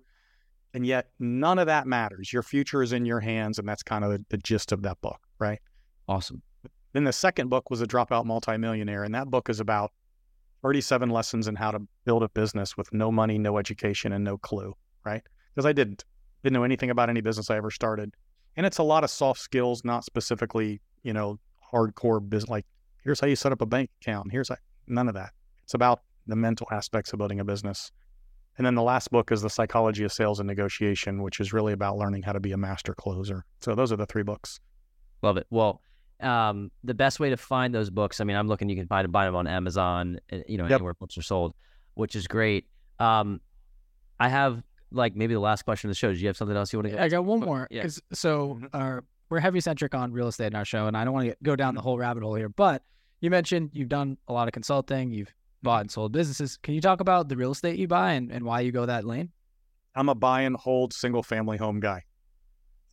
[0.73, 2.33] And yet, none of that matters.
[2.33, 3.59] Your future is in your hands.
[3.59, 5.59] And that's kind of the, the gist of that book, right?
[6.07, 6.41] Awesome.
[6.91, 9.05] Then the second book was A Dropout Multimillionaire.
[9.05, 9.93] And that book is about
[10.65, 14.35] 37 lessons in how to build a business with no money, no education, and no
[14.35, 15.21] clue, right?
[15.53, 16.03] Because I didn't.
[16.41, 18.15] Didn't know anything about any business I ever started.
[18.57, 21.37] And it's a lot of soft skills, not specifically, you know,
[21.71, 22.49] hardcore business.
[22.49, 22.65] Like,
[23.03, 24.31] here's how you set up a bank account.
[24.31, 24.55] Here's how,
[24.87, 25.33] none of that.
[25.65, 27.91] It's about the mental aspects of building a business.
[28.57, 31.73] And then the last book is The Psychology of Sales and Negotiation, which is really
[31.73, 33.45] about learning how to be a master closer.
[33.61, 34.59] So those are the three books.
[35.21, 35.45] Love it.
[35.51, 35.79] Well,
[36.25, 39.09] um, the best way to find those books, I mean, I'm looking, you can find
[39.11, 40.71] buy them on Amazon, eh, you know, Yep.
[40.79, 41.53] anywhere books are sold,
[41.93, 42.67] which is great.
[42.99, 43.39] Um,
[44.19, 46.11] I have like maybe the last question of the show.
[46.13, 47.67] Do you have something else you want to I got one more.
[47.69, 47.81] Yeah.
[47.83, 48.69] 'cause- So Mhm.
[48.73, 51.35] uh, we're heavy centric on real estate in our show, and I don't want to
[51.43, 52.49] go down the whole rabbit hole here.
[52.49, 52.83] But
[53.21, 56.57] you mentioned you've done a lot of consulting, you've bought and sold businesses.
[56.57, 59.03] Can you talk about the real estate you buy and, and why you go that
[59.05, 59.31] lane?
[59.95, 62.03] I'm a buy and hold single family home guy.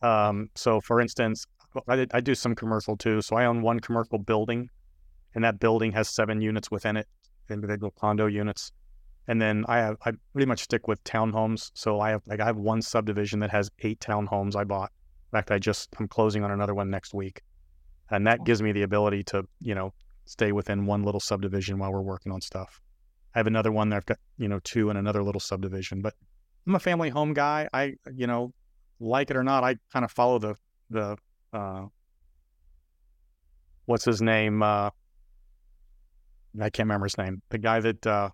[0.01, 1.45] Um, so for instance,
[1.87, 3.21] I, I do some commercial too.
[3.21, 4.69] So I own one commercial building,
[5.35, 7.07] and that building has seven units within it,
[7.49, 8.71] individual condo units.
[9.27, 11.71] And then I have I pretty much stick with townhomes.
[11.73, 14.91] So I have like I have one subdivision that has eight townhomes I bought.
[15.31, 17.41] In fact, I just I'm closing on another one next week,
[18.11, 19.93] and that gives me the ability to you know
[20.25, 22.81] stay within one little subdivision while we're working on stuff.
[23.35, 26.13] I have another one that I've got you know two in another little subdivision, but
[26.67, 27.67] I'm a family home guy.
[27.73, 28.53] I, you know,
[28.99, 30.55] like it or not, I kind of follow the
[30.89, 31.17] the
[31.53, 31.85] uh,
[33.85, 34.61] what's his name?
[34.61, 34.89] Uh,
[36.59, 37.41] I can't remember his name.
[37.49, 38.29] The guy that uh,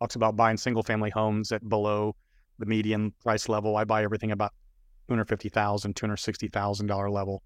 [0.00, 2.14] talks about buying single family homes at below
[2.58, 3.76] the median price level.
[3.76, 4.52] I buy everything about
[5.08, 7.42] two hundred fifty thousand, two hundred sixty thousand dollar level.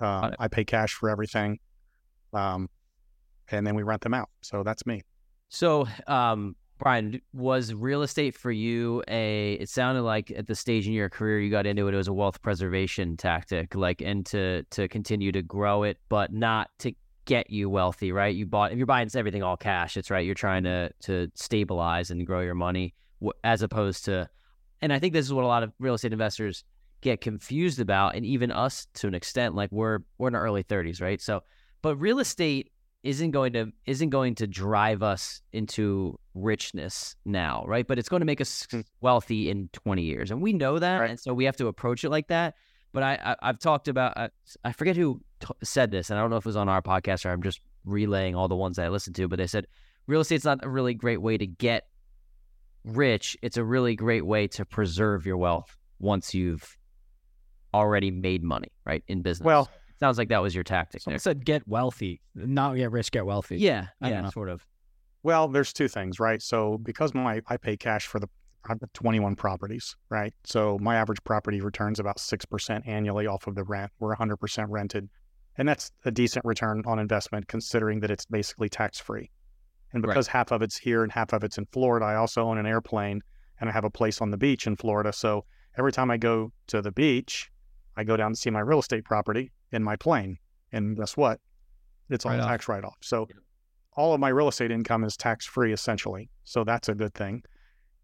[0.00, 0.30] Uh.
[0.38, 1.58] I pay cash for everything,
[2.32, 2.68] um,
[3.50, 4.28] and then we rent them out.
[4.42, 5.02] So that's me.
[5.48, 9.54] So, um, Brian, was real estate for you a?
[9.54, 12.08] It sounded like at the stage in your career you got into it, it was
[12.08, 16.92] a wealth preservation tactic, like and to to continue to grow it, but not to
[17.24, 18.36] get you wealthy, right?
[18.36, 20.26] You bought if you're buying everything all cash, it's right.
[20.26, 22.92] You're trying to to stabilize and grow your money,
[23.42, 24.28] as opposed to,
[24.82, 26.64] and I think this is what a lot of real estate investors
[27.00, 29.54] get confused about, and even us to an extent.
[29.54, 31.18] Like we're we're in our early 30s, right?
[31.18, 31.44] So,
[31.80, 32.72] but real estate
[33.04, 37.86] isn't going to isn't going to drive us into richness now, right?
[37.86, 38.80] But it's going to make us Hmm.
[39.00, 41.10] wealthy in 20 years, and we know that, Right.
[41.10, 42.54] and so we have to approach it like that.
[42.92, 44.30] But I, I I've talked about I,
[44.64, 46.82] I forget who t- said this, and I don't know if it was on our
[46.82, 49.28] podcast or I'm just relaying all the ones that I listened to.
[49.28, 49.66] But they said
[50.06, 51.84] real estate's not a really great way to get
[52.84, 53.36] rich.
[53.42, 56.76] It's a really great way to preserve your wealth once you've
[57.72, 59.44] already made money, right, in business.
[59.44, 59.68] Well,
[60.00, 61.18] sounds like that was your tactic there.
[61.18, 63.58] Someone said get wealthy, not get rich, get wealthy.
[63.58, 64.30] Yeah, I don't yeah, know.
[64.30, 64.66] sort of.
[65.22, 66.42] Well, there's two things, right?
[66.42, 68.28] So because my I pay cash for the
[68.66, 70.32] I've 21 properties, right?
[70.44, 73.92] So my average property returns about 6% annually off of the rent.
[73.98, 75.08] We're 100% rented.
[75.56, 79.30] And that's a decent return on investment considering that it's basically tax free.
[79.92, 80.10] And Right.
[80.14, 82.66] because half of it's here and half of it's in Florida, I also own an
[82.66, 83.22] airplane
[83.60, 85.12] and I have a place on the beach in Florida.
[85.12, 85.44] So
[85.78, 87.50] every time I go to the beach,
[87.96, 90.38] I go down to see my real estate property in my plane.
[90.72, 91.40] And guess what?
[92.10, 92.96] It's all tax write off.
[93.02, 93.26] So
[93.96, 96.30] all of my real estate income is tax free essentially.
[96.44, 97.42] So that's a good thing.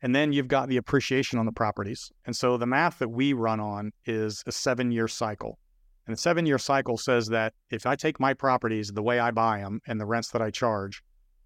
[0.02, 2.10] And then you've got the appreciation on the properties.
[2.24, 5.58] And so the math that we run on is a seven year cycle.
[6.06, 9.30] And the seven year cycle says that if I take my properties the way I
[9.30, 11.02] buy them and the rents that I charge,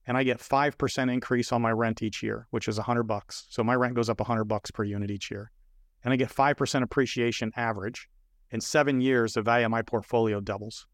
[0.06, 3.46] and I get 5% increase on my rent each year, which is 100 bucks.
[3.48, 5.50] So my rent goes up 100 bucks per unit each year.
[6.04, 8.08] And I get 5% appreciation average.
[8.54, 10.86] In seven years, the value of my portfolio doubles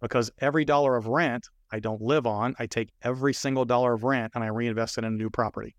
[0.00, 4.04] because every dollar of rent I don't live on, I take every single dollar of
[4.04, 5.76] rent and I reinvest it in a new property.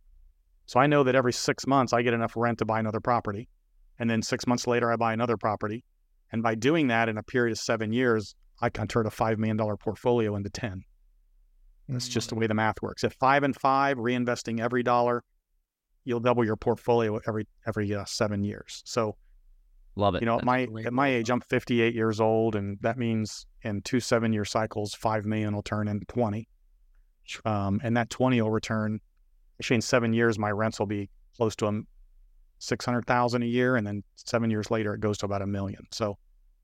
[0.67, 3.49] So I know that every six months I get enough rent to buy another property.
[3.97, 5.83] And then six months later, I buy another property.
[6.31, 9.39] And by doing that in a period of seven years, I can turn a $5
[9.39, 10.83] million portfolio into 10.
[11.87, 13.03] That's just the way the math works.
[13.03, 15.23] At five and five, reinvesting every dollar,
[16.03, 18.83] you'll double your portfolio every every uh, seven years.
[18.85, 19.15] So
[19.99, 20.21] Love it.
[20.21, 20.85] you know, at my great.
[20.85, 24.93] at my age, I'm 58 years old, and that means in two seven year cycles,
[24.93, 26.47] five million will turn into 20,
[27.45, 28.99] um, and that 20 will return.
[29.59, 31.81] Actually, in seven years, my rents will be close to a
[32.59, 35.47] six hundred thousand a year, and then seven years later, it goes to about a
[35.47, 35.85] million.
[35.91, 36.17] So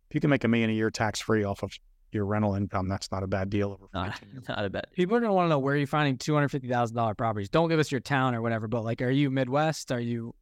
[0.09, 1.71] if you can make a million a year tax free off of
[2.11, 4.87] your rental income, that's not a bad deal over not, not a bad.
[4.93, 7.49] People are gonna want to know where you're finding two hundred fifty thousand dollar properties.
[7.49, 9.91] Don't give us your town or whatever, but like, are you Midwest?
[9.91, 10.33] Are you?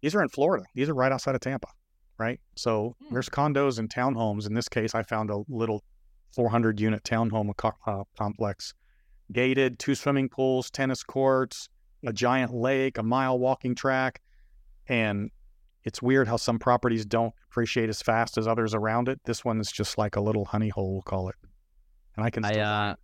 [0.00, 0.64] These are in Florida.
[0.74, 1.68] These are right outside of Tampa,
[2.18, 2.40] right?
[2.56, 3.14] So Hmm.
[3.14, 4.46] there's condos and townhomes.
[4.46, 5.82] In this case, I found a little
[6.34, 8.74] 400 unit townhome co- uh, complex,
[9.32, 11.68] gated, two swimming pools, tennis courts,
[12.06, 14.20] a giant lake, a mile walking track,
[14.88, 15.30] and
[15.84, 19.20] it's weird how some properties don't appreciate as fast as others around it.
[19.24, 21.34] This one is just like a little honey hole, we'll call it.
[22.16, 22.44] And I can.
[22.44, 22.94] I uh,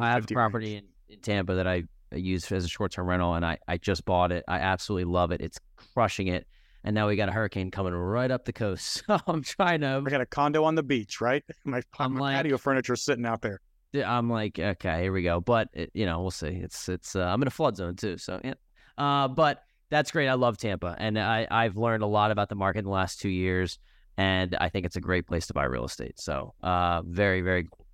[0.00, 3.34] I have a property in, in Tampa that I use as a short term rental,
[3.34, 4.44] and I I just bought it.
[4.48, 5.40] I absolutely love it.
[5.40, 5.58] It's
[5.94, 6.46] crushing it.
[6.86, 9.02] And now we got a hurricane coming right up the coast.
[9.06, 10.02] So I'm trying to.
[10.06, 11.42] I got a condo on the beach, right?
[11.64, 13.60] My, I'm my like- patio furniture sitting out there.
[13.94, 15.40] I'm like, okay, here we go.
[15.40, 16.48] But it, you know, we'll see.
[16.48, 17.16] It's it's.
[17.16, 18.54] Uh, I'm in a flood zone too, so yeah.
[18.98, 20.28] Uh, but That's great.
[20.28, 23.20] I love Tampa, and I I've learned a lot about the market in the last
[23.20, 23.78] two years,
[24.16, 26.20] and I think it's a great place to buy real estate.
[26.20, 27.86] So, uh, very very cool.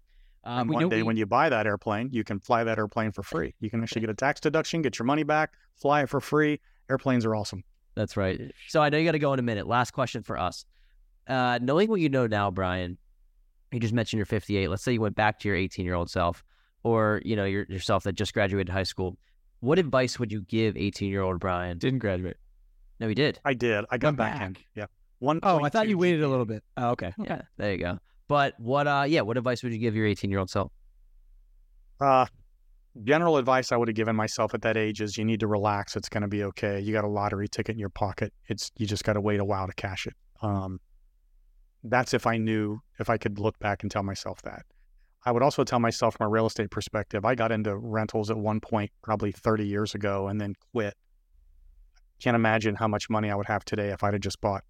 [0.45, 1.03] Um, one day we...
[1.05, 3.55] when you buy that airplane, you can fly that airplane for free.
[3.61, 6.61] You can actually get a tax deduction, get your money back, fly it for free.
[6.91, 7.63] Airplanes are awesome.
[7.95, 8.53] That's right.
[8.69, 9.67] So I know you got to go in a minute.
[9.67, 10.65] Last question for us.
[11.29, 12.99] Uh, knowing what you know now, Brian,
[13.71, 14.69] you just mentioned you're 58.
[14.69, 16.43] Let's say you went back to your 18 year old self,
[16.83, 19.17] or you know your, yourself that just graduated high school.
[19.61, 21.79] What advice would you give 18 year old Brian?
[21.79, 22.37] Didn't graduate.
[22.99, 23.41] No, he did.
[23.45, 23.85] I did.
[23.91, 24.39] I got back.
[24.39, 24.57] back in.
[24.75, 24.87] Yeah.
[25.19, 25.41] One.
[25.43, 26.63] Oh, I thought you waited a little bit.
[26.77, 27.13] Oh, okay.
[27.21, 27.35] okay.
[27.35, 27.43] Yeah.
[27.57, 27.99] There you go.
[28.29, 28.87] But what?
[28.87, 29.21] Uh, yeah.
[29.21, 30.73] What advice would you give your 18 year old self?
[32.01, 32.27] Uh,
[33.05, 35.97] general advice I would have given myself at that age is you need to relax.
[35.97, 36.81] It's going to be okay.
[36.81, 38.33] You got a lottery ticket in your pocket.
[38.49, 40.15] It's you just got to wait a while to cash it.
[40.43, 40.79] Um,
[41.85, 44.63] that's if I knew if I could look back and tell myself that.
[45.25, 48.37] I would also tell myself from a real estate perspective, I got into rentals at
[48.37, 50.95] one point, probably 30 years ago, and then quit.
[52.21, 54.65] Can't imagine how much money I would have today if I'd have just bought,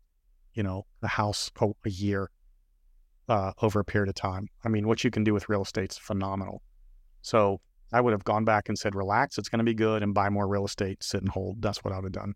[0.53, 2.31] you know, a house a, year
[3.29, 4.49] uh, over a period of time.
[4.65, 6.63] I mean, what you can do with real estate's phenomenal.
[7.23, 7.61] So
[7.93, 10.29] I would have gone back and said, relax, it's going to be good, and buy
[10.31, 11.61] more real estate, sit and hold.
[11.61, 12.35] That's what I would have done.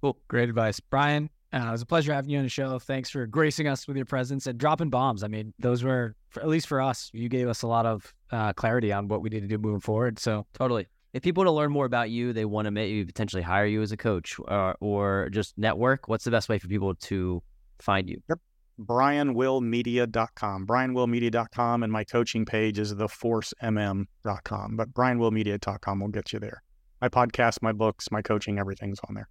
[0.00, 0.18] Cool.
[0.28, 0.78] Great advice.
[0.80, 2.78] Brian, uh, it was a pleasure having you on the show.
[2.78, 5.24] Thanks for gracing us with your presence and dropping bombs.
[5.24, 8.14] I mean, those were, for, at least for us, you gave us a lot of
[8.30, 10.18] uh, clarity on what we need to do moving forward.
[10.18, 10.86] So totally.
[11.14, 13.80] If people want to learn more about you, they want to maybe potentially hire you
[13.80, 16.06] as a coach uh, or just network.
[16.06, 17.42] What's the best way for people to
[17.78, 18.22] find you?
[18.28, 18.38] Yep.
[18.80, 20.66] BrianWillMedia.com.
[20.66, 21.82] BrianWillMedia.com.
[21.82, 24.76] And my coaching page is theforcemm.com.
[24.76, 26.62] But BrianWillMedia.com will get you there.
[27.00, 29.28] My podcast, my books, my coaching, everything's on there.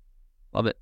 [0.54, 0.78] Love it.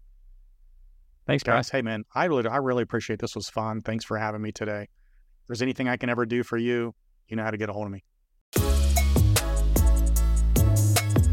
[1.25, 1.69] Thanks, guys.
[1.69, 3.35] Hey, man, I really, I really appreciate this.
[3.35, 3.81] Was fun.
[3.81, 4.83] Thanks for having me today.
[4.83, 6.93] If there's anything I can ever do for you,
[7.27, 8.03] you know how to get a hold of me.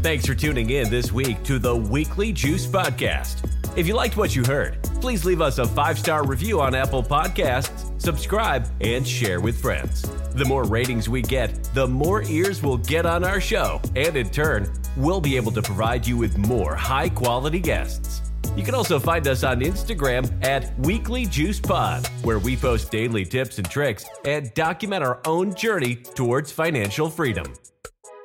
[0.01, 3.62] Thanks for tuning in this week to the Weekly Juice Podcast.
[3.75, 7.01] If you liked what you heard, please leave us a five star review on Apple
[7.01, 10.03] Podcasts, subscribe, and share with friends.
[10.35, 14.29] The more ratings we get, the more ears we'll get on our show, and in
[14.29, 18.21] turn, we'll be able to provide you with more high quality guests.
[18.55, 23.25] You can also find us on Instagram at Weekly Juice Pod, where we post daily
[23.25, 27.51] tips and tricks and document our own journey towards financial freedom.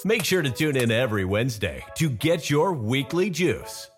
[0.05, 3.91] Make sure to tune in every Wednesday to get your weekly juice.